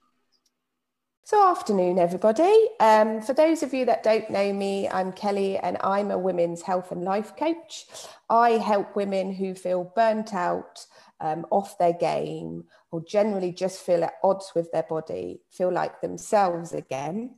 So, 1.27 1.49
afternoon, 1.49 1.97
everybody. 1.97 2.69
Um, 2.79 3.19
for 3.19 3.33
those 3.33 3.63
of 3.63 3.73
you 3.73 3.85
that 3.85 4.03
don't 4.03 4.29
know 4.29 4.53
me, 4.53 4.87
I'm 4.87 5.11
Kelly 5.11 5.57
and 5.57 5.75
I'm 5.83 6.11
a 6.11 6.19
women's 6.19 6.61
health 6.61 6.91
and 6.91 7.03
life 7.03 7.35
coach. 7.35 7.87
I 8.29 8.51
help 8.51 8.95
women 8.95 9.33
who 9.33 9.55
feel 9.55 9.91
burnt 9.95 10.35
out, 10.35 10.85
um, 11.19 11.47
off 11.49 11.79
their 11.79 11.93
game, 11.93 12.65
or 12.91 13.03
generally 13.03 13.51
just 13.51 13.81
feel 13.81 14.03
at 14.03 14.13
odds 14.23 14.51
with 14.53 14.71
their 14.71 14.83
body, 14.83 15.41
feel 15.49 15.71
like 15.71 15.99
themselves 15.99 16.73
again. 16.73 17.37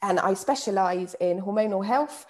And 0.00 0.18
I 0.18 0.32
specialise 0.32 1.14
in 1.20 1.42
hormonal 1.42 1.84
health, 1.84 2.24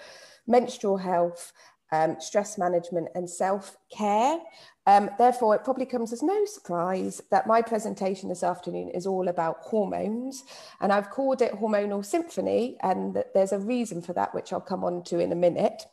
menstrual 0.48 0.96
health, 0.96 1.52
um, 1.92 2.16
stress 2.18 2.58
management, 2.58 3.10
and 3.14 3.30
self 3.30 3.76
care. 3.96 4.38
Um, 4.86 5.10
therefore, 5.16 5.54
it 5.54 5.64
probably 5.64 5.86
comes 5.86 6.12
as 6.12 6.22
no 6.22 6.44
surprise 6.44 7.22
that 7.30 7.46
my 7.46 7.62
presentation 7.62 8.28
this 8.28 8.42
afternoon 8.42 8.90
is 8.90 9.06
all 9.06 9.28
about 9.28 9.58
hormones. 9.60 10.44
And 10.80 10.92
I've 10.92 11.10
called 11.10 11.40
it 11.40 11.52
Hormonal 11.52 12.04
Symphony, 12.04 12.76
and 12.82 13.22
there's 13.32 13.52
a 13.52 13.58
reason 13.58 14.02
for 14.02 14.12
that, 14.12 14.34
which 14.34 14.52
I'll 14.52 14.60
come 14.60 14.84
on 14.84 15.02
to 15.04 15.20
in 15.20 15.32
a 15.32 15.36
minute. 15.36 15.84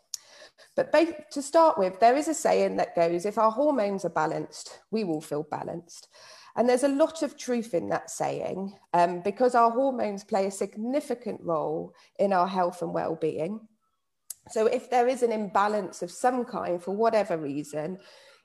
But 0.75 0.91
to 1.31 1.41
start 1.41 1.77
with, 1.77 1.99
there 1.99 2.15
is 2.15 2.27
a 2.27 2.33
saying 2.33 2.77
that 2.77 2.95
goes 2.95 3.25
if 3.25 3.37
our 3.37 3.51
hormones 3.51 4.05
are 4.05 4.09
balanced, 4.09 4.79
we 4.91 5.03
will 5.03 5.21
feel 5.21 5.43
balanced. 5.43 6.07
And 6.55 6.67
there's 6.67 6.83
a 6.83 6.89
lot 6.89 7.23
of 7.23 7.37
truth 7.37 7.73
in 7.73 7.89
that 7.89 8.09
saying 8.09 8.73
um, 8.93 9.21
because 9.21 9.55
our 9.55 9.71
hormones 9.71 10.23
play 10.23 10.47
a 10.47 10.51
significant 10.51 11.39
role 11.41 11.93
in 12.19 12.33
our 12.33 12.47
health 12.47 12.81
and 12.81 12.93
well 12.93 13.15
being. 13.15 13.61
So, 14.49 14.65
if 14.65 14.89
there 14.89 15.07
is 15.07 15.23
an 15.23 15.31
imbalance 15.31 16.01
of 16.01 16.11
some 16.11 16.43
kind 16.43 16.81
for 16.81 16.95
whatever 16.95 17.37
reason, 17.37 17.99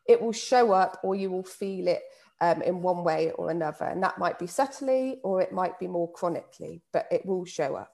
it 0.08 0.20
will 0.20 0.32
show 0.32 0.72
up 0.72 0.98
or 1.02 1.14
you 1.14 1.30
will 1.30 1.44
feel 1.44 1.88
it 1.88 2.02
um, 2.40 2.62
in 2.62 2.82
one 2.82 3.04
way 3.04 3.32
or 3.32 3.50
another. 3.50 3.86
And 3.86 4.02
that 4.02 4.18
might 4.18 4.38
be 4.38 4.46
subtly 4.46 5.18
or 5.22 5.40
it 5.40 5.52
might 5.52 5.78
be 5.78 5.86
more 5.86 6.10
chronically, 6.12 6.82
but 6.92 7.06
it 7.10 7.24
will 7.24 7.44
show 7.44 7.76
up. 7.76 7.92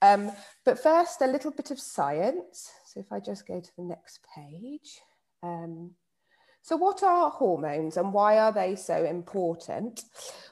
Um, 0.00 0.30
but 0.64 0.82
first, 0.82 1.22
a 1.22 1.26
little 1.26 1.50
bit 1.50 1.70
of 1.70 1.80
science. 1.80 2.70
So 2.86 3.00
if 3.00 3.12
I 3.12 3.20
just 3.20 3.46
go 3.46 3.60
to 3.60 3.70
the 3.76 3.84
next 3.84 4.20
page. 4.34 5.00
Um, 5.42 5.92
so, 6.62 6.76
what 6.76 7.02
are 7.02 7.30
hormones 7.30 7.96
and 7.96 8.12
why 8.12 8.38
are 8.38 8.52
they 8.52 8.74
so 8.76 9.04
important? 9.04 10.02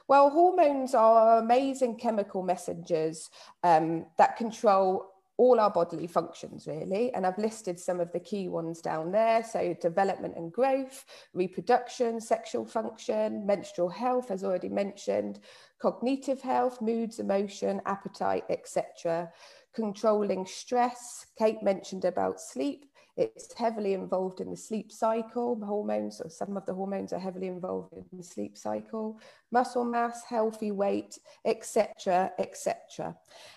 Well, 0.07 0.31
hormones 0.31 0.95
are 0.95 1.37
amazing 1.37 1.97
chemical 1.97 2.41
messengers 2.41 3.29
um, 3.63 4.07
that 4.17 4.35
control 4.35 5.05
all 5.37 5.59
our 5.59 5.69
bodily 5.69 6.07
functions 6.07 6.67
really. 6.67 7.13
And 7.13 7.25
i've 7.25 7.37
listed 7.37 7.79
some 7.79 7.99
of 7.99 8.11
the 8.11 8.19
key 8.19 8.49
ones 8.49 8.81
down 8.81 9.11
there. 9.11 9.43
So 9.43 9.75
development 9.79 10.35
and 10.35 10.51
growth 10.51 11.05
reproduction 11.33 12.19
sexual 12.19 12.65
function 12.65 13.45
menstrual 13.45 13.89
health 13.89 14.31
as 14.31 14.43
already 14.43 14.69
mentioned 14.69 15.39
cognitive 15.79 16.41
health 16.41 16.81
moods 16.81 17.19
emotion 17.19 17.81
appetite 17.85 18.43
etc 18.49 19.29
controlling 19.73 20.43
stress. 20.45 21.27
Kate 21.37 21.61
mentioned 21.61 22.03
about 22.03 22.41
sleep 22.41 22.85
it's 23.17 23.51
heavily 23.53 23.93
involved 23.93 24.41
in 24.41 24.51
the 24.51 24.57
sleep 24.57 24.91
cycle. 24.91 25.59
Hormones, 25.63 26.21
or 26.21 26.29
some 26.29 26.55
of 26.55 26.65
the 26.67 26.73
hormones 26.73 27.11
are 27.11 27.19
heavily 27.19 27.47
involved 27.47 27.93
in 27.93 28.05
the 28.13 28.23
sleep 28.23 28.55
cycle. 28.55 29.19
Muscle 29.51 29.83
mass, 29.83 30.23
healthy 30.23 30.71
weight, 30.71 31.17
etc., 31.43 32.31
etc. 32.37 33.15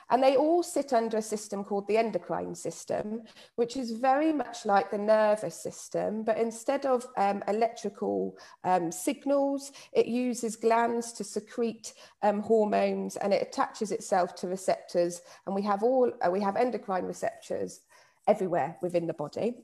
And 0.09 0.23
they 0.23 0.37
all 0.37 0.63
sit 0.63 0.93
under 0.93 1.19
a 1.19 1.23
system 1.23 1.63
called 1.63 1.87
the 1.89 1.99
endocrine 1.99 2.55
system, 2.55 3.23
which 3.57 3.77
is 3.77 3.93
very 3.93 4.33
much 4.33 4.65
like 4.65 4.91
the 4.91 4.99
nervous 4.99 5.61
system, 5.61 6.23
but 6.23 6.39
instead 6.39 6.87
of 6.87 7.07
um, 7.17 7.43
electrical 7.47 8.37
um, 8.65 8.91
signals, 8.91 9.73
it 9.93 10.07
uses 10.07 10.57
glands 10.57 11.13
to 11.13 11.25
secrete 11.25 11.93
um, 12.23 12.41
hormones 12.41 13.17
and 13.17 13.35
it 13.35 13.43
attaches 13.43 13.93
itself 13.93 14.35
to 14.37 14.49
receptors. 14.49 15.21
And 15.47 15.55
we 15.55 15.63
have 15.63 15.83
all 15.83 16.11
uh, 16.25 16.31
we 16.31 16.41
have 16.41 16.57
endocrine 16.57 17.05
receptors 17.05 17.81
everywhere 18.27 18.77
within 18.81 19.07
the 19.07 19.15
body. 19.15 19.55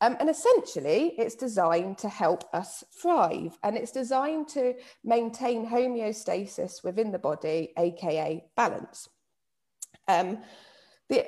Um, 0.00 0.16
and 0.20 0.28
essentially, 0.28 1.14
it's 1.18 1.34
designed 1.34 1.98
to 1.98 2.08
help 2.08 2.44
us 2.54 2.84
thrive 3.00 3.58
and 3.62 3.76
it's 3.76 3.92
designed 3.92 4.48
to 4.48 4.74
maintain 5.04 5.66
homeostasis 5.66 6.82
within 6.84 7.12
the 7.12 7.18
body, 7.18 7.72
aka 7.78 8.44
balance. 8.56 9.08
Um, 10.08 10.38
the, 11.08 11.26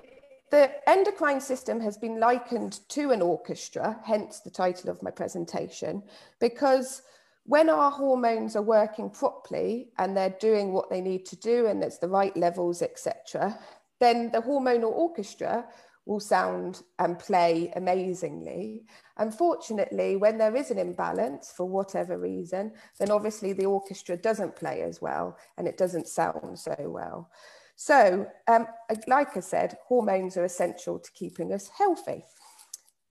the 0.50 0.71
endocrine 0.88 1.40
system 1.40 1.80
has 1.80 1.97
been 1.97 2.21
likened 2.21 2.80
to 2.90 3.11
an 3.11 3.23
orchestra, 3.23 3.99
hence 4.04 4.40
the 4.40 4.50
title 4.50 4.90
of 4.90 5.02
my 5.02 5.11
presentation, 5.11 6.02
because 6.40 7.02
when 7.45 7.71
our 7.71 7.90
hormones 7.90 8.57
are 8.57 8.62
working 8.62 9.09
properly 9.09 9.88
and 9.99 10.14
they're 10.14 10.37
doing 10.38 10.73
what 10.73 10.90
they 10.90 11.00
need 11.00 11.25
to 11.26 11.37
do 11.37 11.66
and 11.66 11.83
it's 11.83 11.99
the 11.99 12.09
right 12.09 12.37
levels, 12.37 12.83
etc., 12.83 13.59
then 14.00 14.30
the 14.30 14.40
hormonal 14.42 14.92
orchestra 14.92 15.66
will 16.08 16.18
sound 16.18 16.82
and 16.98 17.18
play 17.18 17.70
amazingly. 17.76 18.82
Unfortunately, 19.18 20.16
when 20.16 20.38
there 20.38 20.56
is 20.56 20.70
an 20.70 20.78
imbalance 20.78 21.52
for 21.54 21.68
whatever 21.68 22.18
reason, 22.18 22.72
then 22.98 23.10
obviously 23.10 23.52
the 23.52 23.66
orchestra 23.66 24.16
doesn't 24.16 24.56
play 24.56 24.80
as 24.80 25.02
well 25.02 25.36
and 25.58 25.68
it 25.68 25.76
doesn't 25.76 26.08
sound 26.08 26.58
so 26.58 26.74
well. 26.78 27.30
So, 27.76 28.26
um, 28.48 28.66
like 29.06 29.36
I 29.36 29.40
said, 29.40 29.76
hormones 29.86 30.38
are 30.38 30.44
essential 30.44 30.98
to 30.98 31.12
keeping 31.12 31.52
us 31.52 31.68
healthy. 31.68 32.24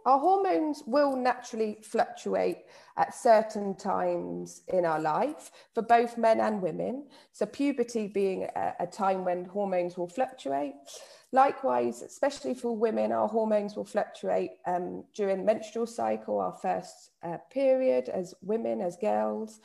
our 0.05 0.19
hormones 0.19 0.83
will 0.85 1.15
naturally 1.15 1.79
fluctuate 1.81 2.59
at 2.97 3.15
certain 3.15 3.73
times 3.73 4.61
in 4.67 4.85
our 4.85 4.99
life 4.99 5.49
for 5.73 5.81
both 5.81 6.17
men 6.17 6.41
and 6.41 6.61
women. 6.61 7.07
So, 7.31 7.45
puberty 7.45 8.07
being 8.07 8.47
a, 8.55 8.73
a, 8.81 8.87
time 8.87 9.25
when 9.25 9.45
hormones 9.45 9.97
will 9.97 10.09
fluctuate. 10.09 10.75
Likewise, 11.33 12.03
especially 12.03 12.53
for 12.53 12.77
women, 12.77 13.11
our 13.11 13.27
hormones 13.27 13.75
will 13.75 13.83
fluctuate 13.83 14.51
um, 14.67 15.03
during 15.15 15.43
menstrual 15.43 15.87
cycle, 15.87 16.39
our 16.39 16.53
first 16.53 17.09
uh, 17.23 17.37
period 17.51 18.07
as 18.07 18.35
women, 18.43 18.79
as 18.79 18.95
girls. 18.97 19.59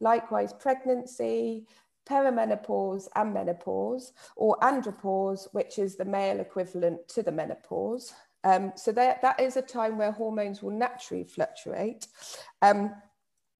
Likewise, 0.00 0.52
pregnancy, 0.52 1.66
perimenopause 2.06 3.08
and 3.16 3.32
menopause, 3.32 4.12
or 4.36 4.58
andropause, 4.58 5.48
which 5.52 5.78
is 5.78 5.96
the 5.96 6.04
male 6.04 6.40
equivalent 6.40 7.08
to 7.08 7.22
the 7.22 7.32
menopause. 7.32 8.12
Um, 8.44 8.72
so 8.76 8.92
that, 8.92 9.22
that 9.22 9.40
is 9.40 9.56
a 9.56 9.62
time 9.62 9.96
where 9.96 10.12
hormones 10.12 10.62
will 10.62 10.72
naturally 10.72 11.24
fluctuate. 11.24 12.06
Um, 12.60 12.94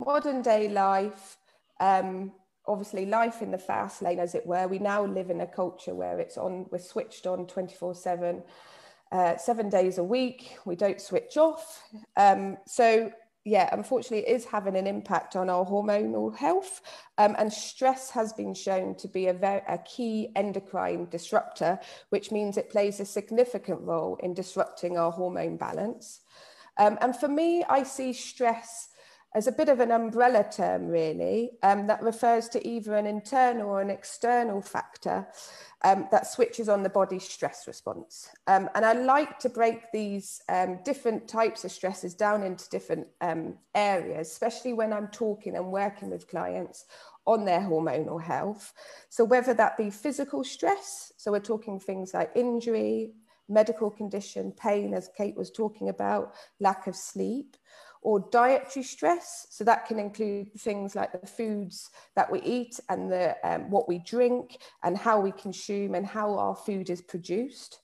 modern 0.04 0.42
day 0.42 0.68
life, 0.68 1.38
um, 1.80 2.33
obviously 2.66 3.06
life 3.06 3.42
in 3.42 3.50
the 3.50 3.59
fast 3.59 4.02
lane, 4.02 4.18
as 4.18 4.35
it 4.35 4.47
were, 4.47 4.66
we 4.66 4.78
now 4.78 5.04
live 5.04 5.30
in 5.30 5.40
a 5.40 5.47
culture 5.47 5.94
where 5.94 6.18
it's 6.18 6.38
on, 6.38 6.66
we're 6.71 6.78
switched 6.78 7.26
on 7.26 7.47
24 7.47 7.94
seven, 7.94 8.42
uh, 9.12 9.37
seven 9.37 9.68
days 9.68 9.99
a 9.99 10.04
week. 10.04 10.56
We 10.64 10.76
don't 10.76 11.00
switch 11.00 11.37
off. 11.37 11.83
Um, 12.16 12.56
so 12.66 13.12
yeah, 13.44 13.68
unfortunately, 13.73 14.26
it 14.26 14.35
is 14.35 14.47
having 14.47 14.75
an 14.75 14.87
impact 14.87 15.37
on 15.37 15.50
our 15.50 15.66
hormonal 15.66 16.35
health. 16.35 16.80
Um, 17.18 17.37
and 17.38 17.52
stress 17.52 18.11
has 18.11 18.33
been 18.33 18.54
shown 18.54 18.94
to 18.97 19.09
be 19.09 19.26
a, 19.26 19.35
very, 19.35 19.61
a 19.68 19.76
key 19.78 20.30
endocrine 20.35 21.06
disruptor, 21.11 21.78
which 22.09 22.33
means 22.33 22.56
it 22.56 22.71
plays 22.71 23.00
a 23.00 23.04
significant 23.04 23.83
role 23.83 24.16
in 24.23 24.33
disrupting 24.33 24.97
our 24.97 25.12
hormone 25.12 25.59
balance. 25.59 26.21
Um, 26.78 26.97
and 27.02 27.14
for 27.14 27.28
me, 27.28 27.62
I 27.68 27.83
see 27.83 28.14
stress 28.14 28.88
as 29.35 29.49
a 29.49 29.53
bit 29.53 29.69
of 29.69 29.81
an 29.81 29.91
umbrella 29.91 30.47
term, 30.49 30.87
really, 30.87 31.50
um, 31.64 31.88
that 31.88 32.03
refers 32.03 32.49
to 32.50 32.67
either 32.67 32.95
an 32.95 33.07
internal 33.07 33.69
or 33.69 33.81
an 33.81 33.91
external 33.91 34.62
factor 34.62 35.26
um, 35.83 36.07
that 36.12 36.29
switches 36.29 36.69
on 36.69 36.85
the 36.85 36.88
body's 36.88 37.25
stress 37.25 37.67
response. 37.67 38.31
Um, 38.47 38.71
and 38.76 38.85
I 38.85 38.93
like 38.93 39.41
to 39.41 39.49
break 39.49 39.91
these 39.93 40.41
um, 40.49 40.79
different 40.85 41.26
types 41.26 41.64
of 41.64 41.73
stresses 41.73 42.14
down 42.14 42.45
into 42.45 42.71
different 42.71 43.09
um, 43.21 43.55
areas, 43.75 44.31
especially 44.31 44.73
when 44.73 44.93
I'm 44.93 45.09
talking 45.09 45.57
and 45.57 45.73
working 45.73 46.11
with 46.11 46.29
clients 46.29 46.85
on 47.26 47.45
their 47.45 47.61
hormonal 47.61 48.23
health. 48.23 48.73
So, 49.09 49.25
whether 49.25 49.53
that 49.55 49.76
be 49.76 49.91
physical 49.91 50.45
stress, 50.45 51.12
so 51.17 51.33
we're 51.33 51.41
talking 51.41 51.81
things 51.81 52.14
like 52.14 52.31
injury, 52.37 53.14
medical 53.49 53.91
condition, 53.91 54.53
pain, 54.53 54.95
as 54.95 55.11
Kate 55.17 55.37
was 55.37 55.50
talking 55.50 55.88
about, 55.88 56.35
lack 56.61 56.87
of 56.87 56.95
sleep 56.95 57.57
or 58.05 58.29
dietary 58.31 58.85
stress. 58.85 59.49
So 59.51 59.65
that 59.65 59.87
can 59.87 59.99
include 59.99 60.53
things 60.59 60.95
like 60.95 61.11
the 61.13 61.27
foods 61.27 61.91
that 62.15 62.31
we 62.31 62.41
eat 62.43 62.79
and 62.89 63.11
the, 63.11 63.37
um, 63.43 63.71
what 63.71 63.89
we 63.89 63.99
drink 63.99 64.59
and 64.85 64.97
how 64.97 65.19
we 65.19 65.33
consume 65.33 65.95
and 65.95 66.07
how 66.07 66.39
our 66.39 66.55
food 66.55 66.91
is 66.91 67.03
produced. 67.03 67.81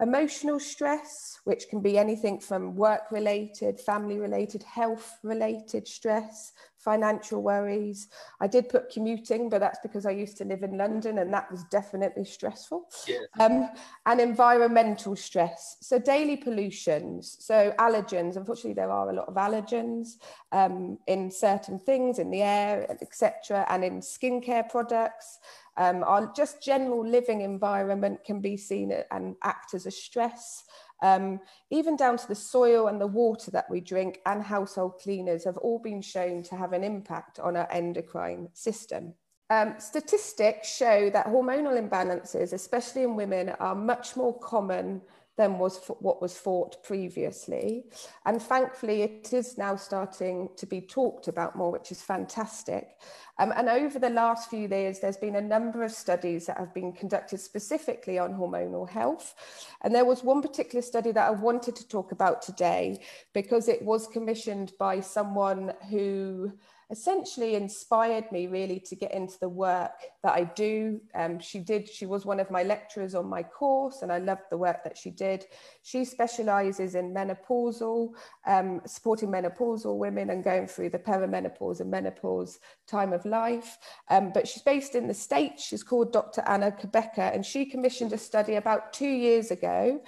Emotional 0.00 0.60
stress, 0.60 1.40
which 1.44 1.68
can 1.68 1.80
be 1.80 1.98
anything 1.98 2.38
from 2.38 2.76
work 2.76 3.10
related, 3.10 3.80
family 3.80 4.18
related, 4.18 4.62
health 4.62 5.18
related 5.24 5.88
stress, 5.88 6.52
financial 6.78 7.42
worries. 7.42 8.08
I 8.40 8.46
did 8.46 8.68
put 8.68 8.90
commuting, 8.90 9.48
but 9.48 9.58
that's 9.58 9.80
because 9.80 10.06
I 10.06 10.12
used 10.12 10.36
to 10.38 10.44
live 10.44 10.62
in 10.62 10.78
London 10.78 11.18
and 11.18 11.32
that 11.34 11.50
was 11.50 11.64
definitely 11.64 12.24
stressful. 12.24 12.88
Yeah. 13.06 13.18
Um, 13.40 13.70
and 14.06 14.20
environmental 14.20 15.16
stress. 15.16 15.76
So 15.80 15.98
daily 15.98 16.36
pollutions, 16.36 17.36
so 17.40 17.74
allergens. 17.78 18.36
Unfortunately, 18.36 18.74
there 18.74 18.90
are 18.90 19.10
a 19.10 19.12
lot 19.12 19.28
of 19.28 19.34
allergens 19.34 20.16
um, 20.52 20.98
in 21.06 21.30
certain 21.30 21.78
things, 21.78 22.18
in 22.18 22.30
the 22.30 22.42
air, 22.42 22.86
etc., 22.88 23.66
and 23.68 23.84
in 23.84 24.00
skincare 24.00 24.68
products. 24.70 25.40
Um, 25.78 26.02
our 26.02 26.32
just 26.34 26.62
general 26.62 27.06
living 27.06 27.40
environment 27.40 28.24
can 28.24 28.40
be 28.40 28.56
seen 28.56 28.92
and 29.10 29.36
act 29.42 29.74
as 29.74 29.86
a 29.86 29.90
stress. 29.90 30.64
Um, 31.00 31.40
even 31.70 31.96
down 31.96 32.16
to 32.18 32.26
the 32.26 32.34
soil 32.34 32.88
and 32.88 33.00
the 33.00 33.06
water 33.06 33.52
that 33.52 33.70
we 33.70 33.80
drink 33.80 34.18
and 34.26 34.42
household 34.42 34.98
cleaners 35.00 35.44
have 35.44 35.56
all 35.58 35.78
been 35.78 36.02
shown 36.02 36.42
to 36.44 36.56
have 36.56 36.72
an 36.72 36.82
impact 36.82 37.38
on 37.38 37.56
our 37.56 37.68
endocrine 37.70 38.48
system. 38.52 39.14
Um, 39.50 39.76
statistics 39.78 40.76
show 40.76 41.08
that 41.10 41.26
hormonal 41.26 41.80
imbalances, 41.80 42.52
especially 42.52 43.04
in 43.04 43.16
women, 43.16 43.50
are 43.60 43.74
much 43.74 44.16
more 44.16 44.38
common 44.40 45.00
than 45.38 45.58
was 45.58 45.78
what 46.00 46.20
was 46.20 46.36
thought 46.36 46.82
previously. 46.82 47.84
And 48.26 48.42
thankfully, 48.42 49.02
it 49.02 49.32
is 49.32 49.56
now 49.56 49.76
starting 49.76 50.50
to 50.56 50.66
be 50.66 50.80
talked 50.80 51.28
about 51.28 51.56
more, 51.56 51.70
which 51.70 51.92
is 51.92 52.02
fantastic. 52.02 52.98
Um, 53.38 53.52
and 53.56 53.68
over 53.68 53.98
the 53.98 54.10
last 54.10 54.50
few 54.50 54.68
years, 54.68 54.98
there's 54.98 55.16
been 55.16 55.36
a 55.36 55.40
number 55.40 55.84
of 55.84 55.92
studies 55.92 56.46
that 56.46 56.58
have 56.58 56.74
been 56.74 56.92
conducted 56.92 57.38
specifically 57.38 58.18
on 58.18 58.34
hormonal 58.34 58.88
health. 58.88 59.34
And 59.82 59.94
there 59.94 60.04
was 60.04 60.24
one 60.24 60.42
particular 60.42 60.82
study 60.82 61.12
that 61.12 61.28
I 61.28 61.30
wanted 61.30 61.76
to 61.76 61.88
talk 61.88 62.12
about 62.12 62.42
today 62.42 63.00
because 63.32 63.68
it 63.68 63.82
was 63.82 64.08
commissioned 64.08 64.72
by 64.78 65.00
someone 65.00 65.72
who 65.90 66.52
essentially 66.90 67.54
inspired 67.54 68.30
me 68.32 68.46
really 68.46 68.80
to 68.80 68.96
get 68.96 69.12
into 69.12 69.38
the 69.40 69.48
work 69.48 69.92
that 70.22 70.32
I 70.32 70.44
do. 70.44 71.00
Um, 71.14 71.38
she 71.38 71.58
did, 71.58 71.88
she 71.88 72.06
was 72.06 72.24
one 72.24 72.40
of 72.40 72.50
my 72.50 72.62
lecturers 72.62 73.14
on 73.14 73.26
my 73.26 73.42
course, 73.42 74.00
and 74.00 74.10
I 74.10 74.18
loved 74.18 74.44
the 74.50 74.56
work 74.56 74.82
that 74.84 74.96
she 74.96 75.10
did. 75.10 75.44
She 75.82 76.04
specializes 76.04 76.94
in 76.94 77.12
menopausal, 77.12 78.14
um, 78.46 78.80
supporting 78.86 79.28
menopausal 79.28 79.98
women 79.98 80.30
and 80.30 80.42
going 80.42 80.66
through 80.66 80.90
the 80.90 80.98
perimenopause 80.98 81.80
and 81.80 81.90
menopause 81.90 82.58
time 82.86 83.12
of 83.12 83.24
life. 83.28 83.78
Um, 84.08 84.32
but 84.32 84.48
she's 84.48 84.62
based 84.62 84.94
in 84.94 85.06
the 85.06 85.14
States. 85.14 85.64
She's 85.64 85.82
called 85.82 86.12
Dr. 86.12 86.42
Anna 86.46 86.72
Cabeca, 86.72 87.34
and 87.34 87.44
she 87.44 87.64
commissioned 87.64 88.12
a 88.12 88.18
study 88.18 88.54
about 88.54 88.92
two 88.92 89.08
years 89.08 89.50
ago 89.50 90.00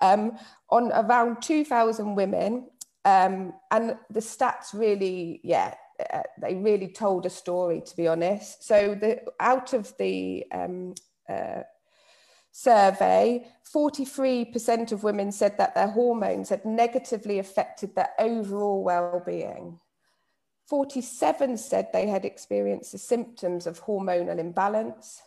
um, 0.00 0.38
on 0.70 0.92
around 0.92 1.42
2,000 1.42 2.14
women. 2.14 2.68
Um, 3.04 3.54
and 3.70 3.96
the 4.10 4.20
stats 4.20 4.74
really, 4.74 5.40
yeah, 5.42 5.74
uh, 6.12 6.22
they 6.40 6.54
really 6.54 6.88
told 6.88 7.26
a 7.26 7.30
story, 7.30 7.82
to 7.84 7.96
be 7.96 8.06
honest. 8.06 8.64
So 8.64 8.94
the 8.94 9.22
out 9.40 9.72
of 9.72 9.92
the 9.98 10.44
um, 10.52 10.94
uh, 11.28 11.62
survey, 12.52 13.46
43% 13.74 14.92
of 14.92 15.02
women 15.04 15.32
said 15.32 15.58
that 15.58 15.74
their 15.74 15.88
hormones 15.88 16.48
had 16.48 16.64
negatively 16.64 17.38
affected 17.38 17.94
their 17.94 18.10
overall 18.18 18.82
well-being. 18.82 19.78
47 20.68 21.56
said 21.56 21.88
they 21.92 22.06
had 22.06 22.24
experienced 22.24 22.92
the 22.92 22.98
symptoms 22.98 23.66
of 23.66 23.82
hormonal 23.84 24.38
imbalance. 24.38 25.22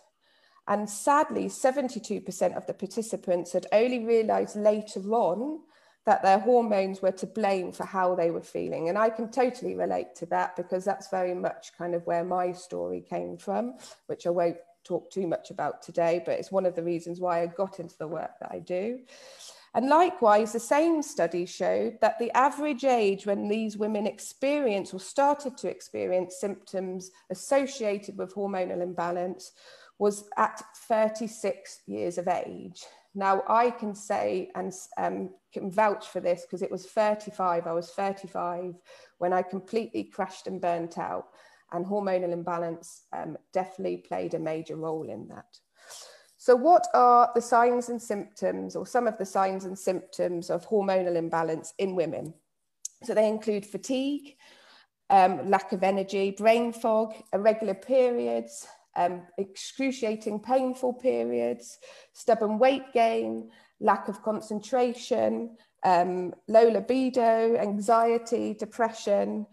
And 0.68 0.88
sadly, 0.88 1.46
72% 1.46 2.56
of 2.56 2.68
the 2.68 2.74
participants 2.74 3.52
had 3.52 3.66
only 3.72 4.06
realized 4.06 4.56
later 4.56 5.02
on 5.12 5.62
that 6.06 6.22
their 6.22 6.40
hormones 6.40 7.02
were 7.02 7.12
to 7.12 7.26
blame 7.26 7.72
for 7.72 7.86
how 7.86 8.14
they 8.14 8.30
were 8.30 8.42
feeling. 8.42 8.90
And 8.90 8.98
I 8.98 9.10
can 9.10 9.32
totally 9.32 9.76
relate 9.76 10.16
to 10.16 10.28
that 10.28 10.56
because 10.56 10.86
that's 10.86 11.10
very 11.10 11.34
much 11.34 11.72
kind 11.76 11.96
of 11.96 12.06
where 12.06 12.24
my 12.24 12.52
story 12.52 13.02
came 13.02 13.38
from, 13.38 13.76
which 14.08 14.28
I 14.28 14.30
won't 14.30 14.58
talk 14.84 15.12
too 15.12 15.28
much 15.28 15.52
about 15.52 15.82
today, 15.82 16.22
but 16.24 16.40
it's 16.40 16.52
one 16.52 16.66
of 16.66 16.76
the 16.76 16.84
reasons 16.84 17.20
why 17.20 17.42
I 17.42 17.48
got 17.48 17.80
into 17.80 17.98
the 17.98 18.08
work 18.08 18.32
that 18.40 18.52
I 18.52 18.60
do. 18.60 19.00
And 19.74 19.88
likewise, 19.88 20.52
the 20.52 20.60
same 20.60 21.02
study 21.02 21.46
showed 21.46 21.98
that 22.02 22.20
the 22.20 22.32
average 22.32 22.84
age 22.84 23.26
when 23.26 23.48
these 23.48 23.78
women 23.78 24.06
experienced 24.06 24.94
or 24.94 25.00
started 25.00 25.58
to 25.58 25.70
experience 25.70 26.40
symptoms 26.40 27.12
associated 27.30 28.18
with 28.18 28.36
hormonal 28.36 28.82
imbalance 28.82 29.54
was 29.98 30.26
at 30.38 30.62
36 30.88 31.82
years 31.88 32.18
of 32.18 32.28
age. 32.28 32.84
Now, 33.14 33.44
I 33.48 33.72
can 33.72 33.94
say 33.94 34.50
and 34.56 34.74
um, 34.98 35.30
can 35.54 35.72
vouch 35.72 36.08
for 36.08 36.20
this 36.20 36.42
because 36.42 36.62
it 36.62 36.72
was 36.72 36.86
35, 36.86 37.68
I 37.68 37.74
was 37.74 37.92
35 37.92 38.76
when 39.20 39.32
I 39.32 39.42
completely 39.42 40.06
crashed 40.06 40.48
and 40.48 40.62
burnt 40.62 40.98
out, 40.98 41.28
and 41.72 41.86
hormonal 41.86 42.32
imbalance 42.32 43.04
um, 43.14 43.38
definitely 43.54 43.98
played 43.98 44.34
a 44.34 44.40
major 44.40 44.76
role 44.76 45.10
in 45.10 45.28
that. 45.28 45.60
So, 46.42 46.56
what 46.56 46.88
are 46.96 47.30
the 47.36 47.42
signs 47.42 47.90
and 47.90 48.02
symptoms, 48.02 48.76
or 48.76 48.88
some 48.88 49.06
of 49.06 49.16
the 49.20 49.26
signs 49.28 49.66
and 49.66 49.78
symptoms 49.78 50.50
of 50.50 50.68
hormonal 50.68 51.16
imbalance 51.16 51.72
in 51.78 51.94
women? 51.94 52.34
So, 53.04 53.14
they 53.14 53.28
include 53.28 53.64
fatigue, 53.64 54.38
um, 55.12 55.52
lack 55.52 55.72
of 55.72 55.84
energy, 55.84 56.32
brain 56.32 56.74
fog, 56.74 57.14
irregular 57.32 57.76
periods, 57.76 58.66
um, 58.96 59.22
excruciating 59.38 60.40
painful 60.40 60.94
periods, 60.94 61.78
stubborn 62.14 62.58
weight 62.58 62.92
gain, 62.92 63.52
lack 63.80 64.08
of 64.08 64.24
concentration, 64.24 65.56
um, 65.84 66.34
low 66.48 66.68
libido, 66.70 67.56
anxiety, 67.56 68.56
depression, 68.56 69.46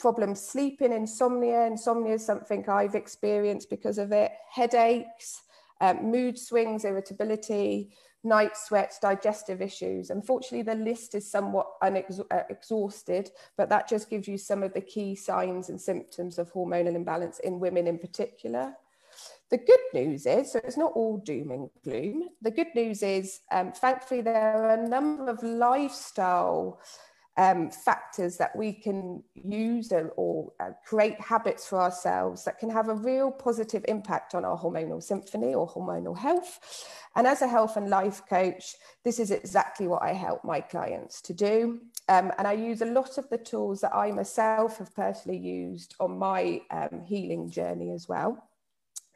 problems 0.00 0.40
sleeping, 0.40 0.92
insomnia. 0.92 1.66
Insomnia 1.68 2.14
is 2.14 2.26
something 2.26 2.68
I've 2.68 2.96
experienced 2.96 3.70
because 3.70 3.98
of 3.98 4.10
it, 4.10 4.32
headaches, 4.50 5.41
um, 5.82 6.10
mood 6.10 6.38
swings, 6.38 6.84
irritability, 6.84 7.90
night 8.24 8.56
sweats, 8.56 8.98
digestive 9.00 9.60
issues. 9.60 10.10
Unfortunately, 10.10 10.62
the 10.62 10.76
list 10.76 11.14
is 11.14 11.30
somewhat 11.30 11.66
unexhausted, 11.82 13.26
uh, 13.26 13.38
but 13.56 13.68
that 13.68 13.88
just 13.88 14.08
gives 14.08 14.28
you 14.28 14.38
some 14.38 14.62
of 14.62 14.72
the 14.72 14.80
key 14.80 15.16
signs 15.16 15.68
and 15.68 15.80
symptoms 15.80 16.38
of 16.38 16.52
hormonal 16.52 16.94
imbalance 16.94 17.40
in 17.40 17.58
women 17.58 17.86
in 17.88 17.98
particular. 17.98 18.74
The 19.50 19.58
good 19.58 19.80
news 19.92 20.24
is, 20.24 20.52
so 20.52 20.60
it's 20.64 20.78
not 20.78 20.92
all 20.92 21.18
doom 21.18 21.50
and 21.50 21.68
gloom. 21.84 22.28
The 22.40 22.52
good 22.52 22.74
news 22.74 23.02
is, 23.02 23.40
um, 23.50 23.72
thankfully, 23.72 24.22
there 24.22 24.56
are 24.56 24.70
a 24.70 24.88
number 24.88 25.28
of 25.28 25.42
lifestyle 25.42 26.80
um, 27.36 27.70
factors 27.70 28.36
that 28.36 28.54
we 28.54 28.72
can 28.72 29.22
use 29.34 29.90
or, 29.90 30.12
or 30.16 30.52
uh, 30.60 30.70
create 30.84 31.18
habits 31.20 31.66
for 31.66 31.80
ourselves 31.80 32.44
that 32.44 32.58
can 32.58 32.68
have 32.68 32.88
a 32.88 32.94
real 32.94 33.30
positive 33.30 33.84
impact 33.88 34.34
on 34.34 34.44
our 34.44 34.58
hormonal 34.58 35.02
symphony 35.02 35.54
or 35.54 35.68
hormonal 35.68 36.16
health. 36.16 36.86
And 37.16 37.26
as 37.26 37.40
a 37.42 37.48
health 37.48 37.76
and 37.76 37.88
life 37.88 38.22
coach, 38.28 38.74
this 39.04 39.18
is 39.18 39.30
exactly 39.30 39.86
what 39.86 40.02
I 40.02 40.12
help 40.12 40.44
my 40.44 40.60
clients 40.60 41.22
to 41.22 41.32
do. 41.32 41.80
Um, 42.08 42.32
and 42.36 42.46
I 42.46 42.52
use 42.52 42.82
a 42.82 42.86
lot 42.86 43.16
of 43.16 43.28
the 43.30 43.38
tools 43.38 43.80
that 43.80 43.94
I 43.94 44.10
myself 44.12 44.78
have 44.78 44.94
personally 44.94 45.38
used 45.38 45.94
on 46.00 46.18
my 46.18 46.60
um, 46.70 47.02
healing 47.06 47.50
journey 47.50 47.92
as 47.92 48.08
well. 48.08 48.48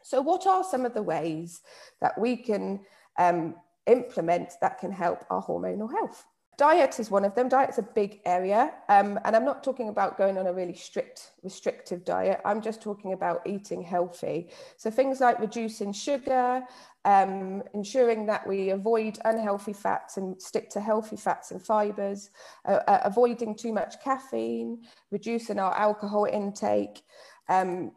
So, 0.03 0.21
what 0.21 0.47
are 0.47 0.63
some 0.63 0.85
of 0.85 0.93
the 0.93 1.03
ways 1.03 1.61
that 2.01 2.17
we 2.17 2.37
can 2.37 2.79
um, 3.17 3.55
implement 3.87 4.53
that 4.61 4.79
can 4.79 4.91
help 4.91 5.25
our 5.29 5.43
hormonal 5.43 5.91
health? 5.91 6.25
Diet 6.57 6.99
is 6.99 7.11
one 7.11 7.23
of 7.23 7.35
them. 7.35 7.47
Diet's 7.47 7.77
a 7.77 7.83
big 7.83 8.19
area. 8.25 8.73
Um, 8.89 9.19
and 9.23 9.35
I'm 9.35 9.45
not 9.45 9.63
talking 9.63 9.89
about 9.89 10.17
going 10.17 10.37
on 10.37 10.47
a 10.47 10.53
really 10.53 10.73
strict, 10.73 11.31
restrictive 11.43 12.03
diet. 12.03 12.41
I'm 12.45 12.61
just 12.61 12.81
talking 12.81 13.13
about 13.13 13.41
eating 13.45 13.83
healthy. 13.83 14.49
So 14.75 14.89
things 14.89 15.19
like 15.19 15.39
reducing 15.39 15.93
sugar, 15.93 16.63
um, 17.05 17.61
ensuring 17.75 18.25
that 18.25 18.45
we 18.47 18.71
avoid 18.71 19.19
unhealthy 19.23 19.73
fats 19.73 20.17
and 20.17 20.41
stick 20.41 20.69
to 20.71 20.81
healthy 20.81 21.15
fats 21.15 21.51
and 21.51 21.61
fibers, 21.61 22.31
uh, 22.67 22.79
uh, 22.87 23.01
avoiding 23.05 23.55
too 23.55 23.71
much 23.71 24.01
caffeine, 24.03 24.83
reducing 25.11 25.59
our 25.59 25.73
alcohol 25.77 26.25
intake. 26.25 27.01
Um, 27.49 27.93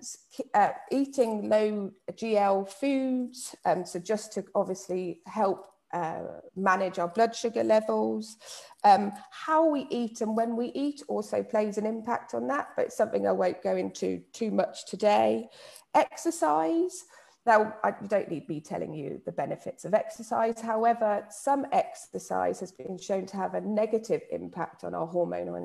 uh, 0.54 0.68
eating 0.92 1.48
low 1.48 1.90
GL 2.12 2.68
foods, 2.68 3.56
um, 3.64 3.84
so 3.84 3.98
just 3.98 4.32
to 4.34 4.44
obviously 4.54 5.22
help 5.26 5.66
uh, 5.92 6.22
manage 6.56 6.98
our 6.98 7.08
blood 7.08 7.34
sugar 7.34 7.64
levels. 7.64 8.36
Um, 8.84 9.12
how 9.30 9.68
we 9.68 9.86
eat 9.90 10.20
and 10.20 10.36
when 10.36 10.56
we 10.56 10.66
eat 10.74 11.02
also 11.08 11.42
plays 11.42 11.78
an 11.78 11.86
impact 11.86 12.34
on 12.34 12.46
that, 12.48 12.68
but 12.76 12.92
something 12.92 13.26
I 13.26 13.32
won't 13.32 13.62
go 13.62 13.76
into 13.76 14.22
too 14.32 14.50
much 14.50 14.86
today. 14.86 15.48
Exercise. 15.94 17.04
Now, 17.46 17.74
I 17.82 17.92
don't 18.06 18.28
need 18.28 18.48
me 18.50 18.60
telling 18.60 18.92
you 18.92 19.22
the 19.24 19.32
benefits 19.32 19.86
of 19.86 19.94
exercise. 19.94 20.60
However, 20.60 21.24
some 21.30 21.66
exercise 21.72 22.60
has 22.60 22.70
been 22.70 22.98
shown 22.98 23.24
to 23.26 23.36
have 23.38 23.54
a 23.54 23.62
negative 23.62 24.20
impact 24.30 24.84
on 24.84 24.94
our 24.94 25.08
hormonal 25.08 25.56
and 25.56 25.64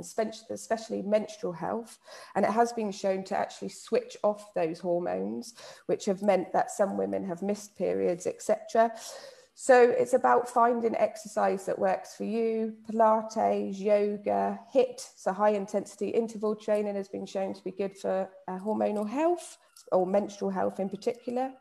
especially 0.49 1.01
menstrual 1.01 1.51
health. 1.51 1.99
And 2.35 2.45
it 2.45 2.51
has 2.51 2.71
been 2.71 2.91
shown 2.91 3.25
to 3.25 3.37
actually 3.37 3.69
switch 3.69 4.15
off 4.23 4.53
those 4.53 4.79
hormones, 4.79 5.53
which 5.87 6.05
have 6.05 6.21
meant 6.21 6.53
that 6.53 6.71
some 6.71 6.97
women 6.97 7.25
have 7.25 7.41
missed 7.41 7.77
periods, 7.77 8.25
etc. 8.25 8.93
So 9.57 9.81
it's 9.81 10.13
about 10.13 10.49
finding 10.49 10.95
exercise 10.97 11.65
that 11.65 11.79
works 11.79 12.13
for 12.13 12.25
you. 12.25 12.73
Pilates, 12.91 13.79
yoga, 13.79 14.59
HIIT, 14.73 14.99
so 15.15 15.31
high 15.31 15.51
intensity 15.51 16.09
interval 16.09 16.57
training 16.57 16.95
has 16.95 17.07
been 17.07 17.25
shown 17.25 17.53
to 17.53 17.63
be 17.63 17.71
good 17.71 17.97
for 17.97 18.29
uh, 18.49 18.59
hormonal 18.59 19.09
health 19.09 19.57
or 19.93 20.05
menstrual 20.05 20.51
health 20.51 20.81
in 20.81 20.89
particular. 20.89 21.53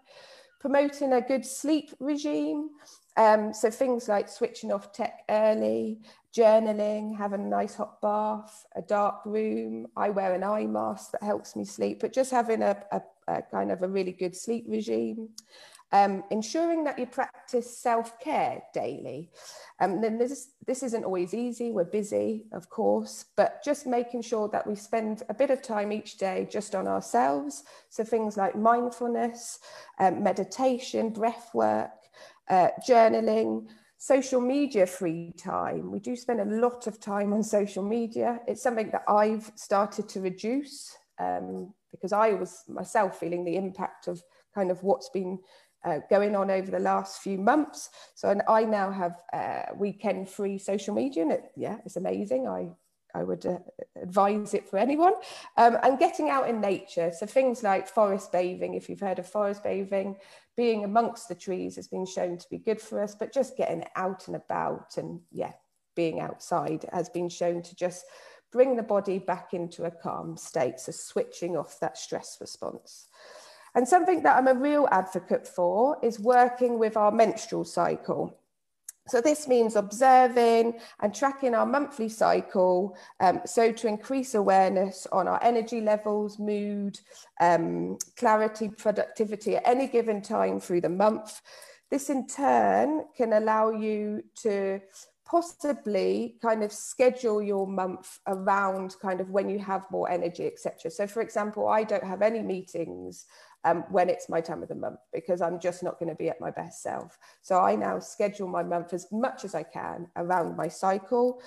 Promoting 0.59 1.13
a 1.13 1.21
good 1.21 1.47
sleep 1.47 1.91
regime. 2.01 2.71
Um, 3.17 3.55
so 3.55 3.71
things 3.71 4.09
like 4.09 4.29
switching 4.29 4.73
off 4.73 4.93
tech 4.93 5.21
early, 5.29 6.01
journaling, 6.37 7.17
having 7.17 7.43
a 7.43 7.49
nice 7.49 7.77
hot 7.77 8.01
bath, 8.03 8.67
a 8.75 8.83
dark 8.83 9.25
room. 9.25 9.87
I 9.97 10.11
wear 10.11 10.35
an 10.35 10.43
eye 10.43 10.67
mask 10.67 11.13
that 11.13 11.23
helps 11.23 11.55
me 11.55 11.65
sleep, 11.65 12.01
but 12.01 12.13
just 12.13 12.33
having 12.33 12.61
a, 12.63 12.77
a, 12.91 13.03
a 13.29 13.43
kind 13.43 13.71
of 13.71 13.83
a 13.83 13.89
really 13.89 14.13
good 14.13 14.35
sleep 14.35 14.65
regime. 14.67 15.29
Um, 15.95 16.25
ensuring 16.33 16.83
that 16.85 16.99
you 16.99 17.07
practice 17.07 17.79
self-care 17.79 18.65
daily. 18.75 19.31
Um, 19.79 20.01
then 20.01 20.19
this, 20.19 20.49
this 20.67 20.83
isn't 20.83 21.05
always 21.05 21.35
easy, 21.35 21.71
we're 21.71 21.85
busy, 21.85 22.47
of 22.51 22.69
course, 22.69 23.27
but 23.37 23.63
just 23.65 23.87
making 23.87 24.23
sure 24.23 24.49
that 24.49 24.67
we 24.67 24.75
spend 24.75 25.23
a 25.29 25.35
bit 25.35 25.51
of 25.51 25.63
time 25.63 25.93
each 25.93 26.19
day 26.19 26.49
just 26.51 26.75
on 26.75 26.89
ourselves. 26.89 27.63
So 27.91 28.03
things 28.03 28.37
like 28.37 28.57
mindfulness, 28.57 29.61
um, 30.01 30.21
meditation, 30.21 31.11
breath 31.11 31.51
work, 31.55 31.93
uh, 32.51 32.71
journaling, 32.89 33.69
social 33.97 34.41
media 34.41 34.87
free 34.87 35.33
time. 35.39 35.93
We 35.93 36.01
do 36.01 36.17
spend 36.17 36.41
a 36.41 36.57
lot 36.67 36.89
of 36.89 36.99
time 36.99 37.33
on 37.33 37.45
social 37.45 37.85
media. 37.85 38.41
It's 38.49 38.65
something 38.65 38.91
that 38.91 39.05
I've 39.07 39.53
started 39.55 40.09
to 40.09 40.21
reduce 40.21 40.97
um, 41.21 41.73
because 41.93 42.13
I 42.13 42.33
was 42.33 42.65
myself 42.67 43.21
feeling 43.21 43.45
the 43.45 43.57
impact 43.57 44.09
of 44.09 44.21
kind 44.57 44.71
of 44.73 44.83
what's 44.83 45.09
been 45.11 45.39
uh, 45.85 45.99
going 46.11 46.35
on 46.35 46.51
over 46.51 46.71
the 46.71 46.79
last 46.79 47.23
few 47.23 47.39
months. 47.39 47.91
So 48.15 48.31
and 48.31 48.43
I 48.49 48.65
now 48.65 48.91
have 48.91 49.17
uh, 49.33 49.75
weekend 49.77 50.29
free 50.29 50.59
social 50.59 50.95
media, 50.95 51.23
and 51.23 51.33
it, 51.33 51.45
yeah, 51.57 51.79
it's 51.85 51.97
amazing. 51.97 52.49
I 52.49 52.71
I 53.15 53.23
would 53.23 53.47
uh, 53.47 53.59
advise 54.03 54.55
it 54.55 54.69
for 54.69 54.77
anyone. 54.77 55.13
Um, 55.57 55.79
and 55.83 55.99
getting 55.99 56.31
out 56.31 56.49
in 56.49 56.61
nature, 56.61 57.13
so 57.17 57.27
things 57.27 57.63
like 57.63 57.87
forest 57.87 58.33
bathing. 58.33 58.75
If 58.75 58.89
you've 58.89 59.01
heard 59.01 59.19
of 59.19 59.29
forest 59.29 59.63
bathing, 59.63 60.17
being 60.57 60.85
amongst 60.85 61.29
the 61.29 61.35
trees 61.35 61.77
has 61.77 61.87
been 61.87 62.07
shown 62.07 62.39
to 62.39 62.47
be 62.51 62.59
good 62.59 62.81
for 62.81 63.03
us. 63.03 63.15
But 63.15 63.33
just 63.33 63.57
getting 63.57 63.85
out 63.95 64.27
and 64.27 64.37
about, 64.37 64.97
and 64.97 65.21
yeah, 65.31 65.53
being 65.95 66.21
outside 66.21 66.87
has 66.93 67.09
been 67.09 67.29
shown 67.29 67.63
to 67.63 67.77
just 67.77 68.05
bring 68.53 68.77
the 68.77 68.83
body 68.83 69.19
back 69.19 69.53
into 69.53 69.85
a 69.85 69.91
calm 69.91 70.37
state. 70.37 70.81
So 70.81 70.93
switching 70.93 71.57
off 71.57 71.81
that 71.81 71.99
stress 71.99 72.39
response. 72.41 73.07
And 73.75 73.87
something 73.87 74.23
that 74.23 74.37
I'm 74.37 74.49
a 74.49 74.55
real 74.55 74.89
advocate 74.91 75.47
for 75.47 75.99
is 76.03 76.21
working 76.21 76.79
with 76.79 76.97
our 76.97 77.11
menstrual 77.11 77.65
cycle. 77.65 78.39
So 79.07 79.21
this 79.21 79.47
means 79.47 79.77
observing 79.77 80.79
and 81.01 81.15
tracking 81.15 81.55
our 81.55 81.67
monthly 81.67 82.09
cycle. 82.09 82.97
Um, 83.21 83.41
so 83.45 83.71
to 83.71 83.87
increase 83.87 84.35
awareness 84.35 85.07
on 85.13 85.29
our 85.29 85.43
energy 85.43 85.83
levels, 85.83 86.39
mood, 86.39 86.99
um, 87.41 87.99
clarity, 88.17 88.71
productivity 88.71 89.57
at 89.57 89.67
any 89.67 89.89
given 89.89 90.23
time 90.23 90.59
through 90.59 90.81
the 90.81 90.89
month. 90.89 91.43
This 91.91 92.09
in 92.09 92.27
turn 92.27 93.05
can 93.15 93.35
allow 93.35 93.71
you 93.71 94.25
to 94.43 94.81
possibly 95.27 96.37
kind 96.41 96.63
of 96.63 96.73
schedule 96.73 97.43
your 97.43 97.67
month 97.67 98.19
around 98.27 98.97
kind 99.03 99.21
of 99.21 99.31
when 99.31 99.51
you 99.51 99.59
have 99.59 99.83
more 99.91 100.11
energy, 100.11 100.47
etc. 100.47 100.91
So 100.91 101.07
for 101.07 101.21
example, 101.21 101.69
I 101.69 101.85
don't 101.85 102.05
have 102.05 102.23
any 102.23 102.41
meetings 102.41 103.27
um, 103.65 103.85
when 103.91 104.09
it's 104.09 104.29
my 104.29 104.41
time 104.41 104.63
of 104.63 104.69
the 104.69 104.75
month 104.75 105.01
because 105.13 105.41
I'm 105.41 105.59
just 105.59 105.83
not 105.83 105.99
going 105.99 106.11
to 106.11 106.15
be 106.15 106.29
at 106.29 106.41
my 106.41 106.51
best 106.51 106.83
self. 106.83 107.19
So 107.43 107.59
I 107.61 107.75
now 107.75 107.99
schedule 107.99 108.49
my 108.49 108.63
month 108.63 108.93
as 108.93 109.07
much 109.11 109.45
as 109.45 109.55
I 109.55 109.63
can 109.63 110.09
around 110.17 110.57
my 110.57 110.69
cycle. 110.69 111.41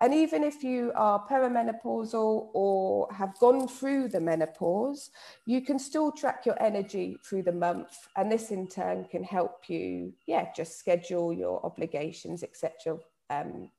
And 0.00 0.14
even 0.14 0.44
if 0.44 0.62
you 0.62 0.92
are 0.94 1.26
perimenopausal 1.26 2.50
or 2.54 3.12
have 3.12 3.36
gone 3.40 3.66
through 3.66 4.08
the 4.08 4.20
menopause, 4.20 5.10
you 5.44 5.60
can 5.60 5.78
still 5.78 6.12
track 6.12 6.46
your 6.46 6.60
energy 6.62 7.18
through 7.24 7.42
the 7.42 7.52
month. 7.52 7.96
And 8.16 8.30
this 8.30 8.50
in 8.52 8.68
turn 8.68 9.06
can 9.10 9.24
help 9.24 9.68
you, 9.68 10.12
yeah, 10.26 10.46
just 10.54 10.78
schedule 10.78 11.32
your 11.32 11.64
obligations, 11.66 12.44
etc. 12.44 12.98
Um, 13.28 13.70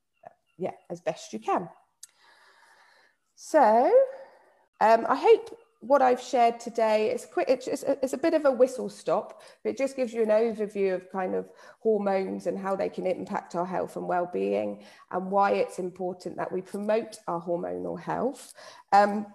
yeah, 0.58 0.72
as 0.90 1.00
best 1.00 1.32
you 1.32 1.38
can. 1.38 1.68
So 3.34 3.90
um, 4.82 5.06
I 5.08 5.16
hope 5.16 5.58
what 5.80 6.02
I've 6.02 6.20
shared 6.20 6.60
today 6.60 7.10
is 7.10 7.24
quick. 7.24 7.48
It's, 7.48 7.66
it's 7.66 8.12
a 8.12 8.18
bit 8.18 8.34
of 8.34 8.44
a 8.44 8.50
whistle 8.50 8.88
stop. 8.88 9.42
but 9.62 9.70
It 9.70 9.78
just 9.78 9.96
gives 9.96 10.12
you 10.12 10.22
an 10.22 10.28
overview 10.28 10.94
of 10.94 11.10
kind 11.10 11.34
of 11.34 11.48
hormones 11.80 12.46
and 12.46 12.58
how 12.58 12.76
they 12.76 12.90
can 12.90 13.06
impact 13.06 13.54
our 13.54 13.66
health 13.66 13.96
and 13.96 14.06
well-being, 14.06 14.84
and 15.10 15.30
why 15.30 15.52
it's 15.52 15.78
important 15.78 16.36
that 16.36 16.52
we 16.52 16.60
promote 16.60 17.16
our 17.26 17.42
hormonal 17.42 17.98
health. 17.98 18.52
Um, 18.92 19.26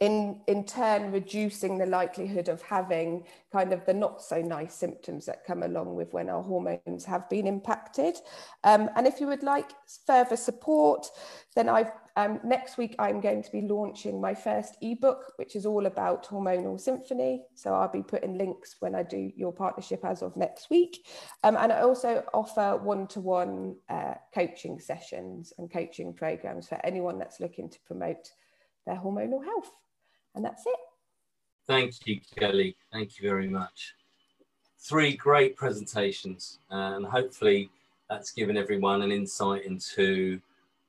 in, 0.00 0.40
in 0.48 0.64
turn 0.64 1.12
reducing 1.12 1.78
the 1.78 1.86
likelihood 1.86 2.48
of 2.48 2.60
having 2.62 3.24
kind 3.52 3.72
of 3.72 3.84
the 3.86 3.94
not 3.94 4.20
so 4.20 4.40
nice 4.40 4.74
symptoms 4.74 5.26
that 5.26 5.44
come 5.44 5.62
along 5.62 5.94
with 5.94 6.12
when 6.12 6.28
our 6.28 6.42
hormones 6.42 7.04
have 7.04 7.28
been 7.28 7.46
impacted. 7.46 8.16
Um, 8.64 8.90
and 8.96 9.06
if 9.06 9.20
you 9.20 9.26
would 9.28 9.42
like 9.42 9.70
further 10.06 10.36
support, 10.36 11.06
then 11.54 11.68
I've 11.68 11.92
um, 12.16 12.40
next 12.44 12.76
week 12.76 12.94
I'm 12.98 13.20
going 13.20 13.42
to 13.42 13.50
be 13.50 13.62
launching 13.62 14.20
my 14.20 14.34
first 14.34 14.76
ebook, 14.82 15.32
which 15.36 15.56
is 15.56 15.64
all 15.64 15.86
about 15.86 16.28
hormonal 16.28 16.78
symphony. 16.78 17.44
So 17.54 17.72
I'll 17.72 17.90
be 17.90 18.02
putting 18.02 18.36
links 18.36 18.76
when 18.80 18.94
I 18.94 19.02
do 19.02 19.30
your 19.34 19.52
partnership 19.52 20.04
as 20.04 20.20
of 20.20 20.36
next 20.36 20.68
week. 20.68 21.06
Um, 21.42 21.56
and 21.56 21.72
I 21.72 21.80
also 21.80 22.24
offer 22.34 22.76
one-to-one 22.76 23.76
uh, 23.88 24.14
coaching 24.34 24.78
sessions 24.78 25.54
and 25.56 25.72
coaching 25.72 26.12
programs 26.12 26.68
for 26.68 26.78
anyone 26.84 27.18
that's 27.18 27.40
looking 27.40 27.70
to 27.70 27.78
promote 27.86 28.30
their 28.86 28.96
hormonal 28.96 29.44
health. 29.44 29.70
And 30.34 30.44
that's 30.44 30.64
it. 30.66 30.76
Thank 31.66 32.06
you, 32.06 32.20
Kelly. 32.38 32.76
Thank 32.92 33.18
you 33.18 33.28
very 33.28 33.48
much. 33.48 33.94
three 34.78 35.16
great 35.16 35.54
presentations, 35.56 36.58
and 36.70 37.06
hopefully 37.06 37.70
that's 38.10 38.32
given 38.32 38.56
everyone 38.56 39.02
an 39.02 39.12
insight 39.12 39.64
into 39.64 40.40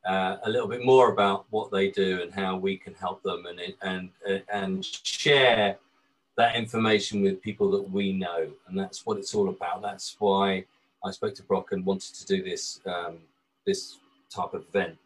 uh, 0.06 0.38
a 0.44 0.50
little 0.50 0.68
bit 0.68 0.84
more 0.84 1.12
about 1.14 1.46
what 1.52 1.72
they 1.72 1.90
do 1.92 2.22
and 2.22 2.34
how 2.34 2.58
we 2.58 2.76
can 2.76 2.94
help 2.96 3.22
them 3.24 3.46
and 3.46 3.60
and 3.84 4.10
and 4.52 4.84
share 4.86 5.78
that 6.36 6.56
information 6.56 7.22
with 7.22 7.42
people 7.42 7.70
that 7.72 7.90
we 7.92 8.12
know 8.12 8.50
and 8.68 8.78
that's 8.78 9.06
what 9.06 9.18
it's 9.18 9.34
all 9.36 9.50
about 9.50 9.82
that's 9.82 10.16
why 10.20 10.66
I 11.06 11.12
spoke 11.12 11.36
to 11.36 11.44
Brock 11.44 11.72
and 11.72 11.86
wanted 11.86 12.14
to 12.16 12.26
do 12.26 12.44
this 12.44 12.82
um, 12.86 13.20
this 13.66 13.98
type 14.30 14.54
of 14.54 14.66
event 14.70 14.98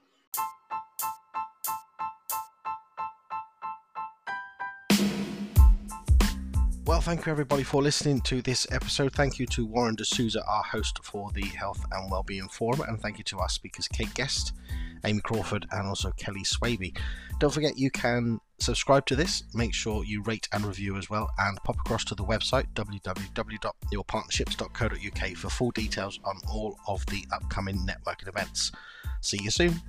thank 7.08 7.26
you 7.26 7.32
everybody 7.32 7.63
for 7.63 7.82
listening 7.82 8.20
to 8.20 8.41
this 8.41 8.67
episode. 8.70 9.13
Thank 9.13 9.39
you 9.39 9.46
to 9.46 9.65
Warren 9.65 9.96
D'Souza, 9.96 10.43
our 10.46 10.62
host 10.62 11.00
for 11.06 11.32
the 11.32 11.46
Health 11.46 11.82
and 11.93 12.12
Wellbeing 12.12 12.50
Forum, 12.50 12.82
and 12.82 13.00
thank 13.00 13.17
you 13.17 13.24
to 13.24 13.39
our 13.39 13.48
speakers, 13.48 13.88
Kate 13.88 14.13
Guest, 14.13 14.52
Amy 15.06 15.22
Crawford, 15.22 15.65
and 15.72 15.88
also 15.88 16.12
Kelly 16.17 16.43
Swaby. 16.43 16.98
Don't 17.39 17.54
forget 17.54 17.78
you 17.78 17.89
can 17.91 18.41
subscribe 18.60 19.06
to 19.06 19.15
this, 19.15 19.43
make 19.54 19.74
sure 19.74 20.04
you 20.04 20.22
rate 20.24 20.50
and 20.52 20.65
review 20.65 20.98
as 20.98 21.10
well, 21.10 21.30
and 21.39 21.58
pop 21.63 21.80
across 21.80 22.04
to 22.04 22.13
the 22.13 22.26
website 22.26 22.65
www.yourpartnerships.co.uk 22.74 25.38
for 25.38 25.50
full 25.50 25.72
details 25.72 26.20
on 26.26 26.36
all 26.52 26.78
of 26.89 27.06
the 27.06 27.26
upcoming 27.32 27.88
networking 27.88 28.28
events. 28.28 28.74
See 29.22 29.39
you 29.41 29.50
soon. 29.50 29.82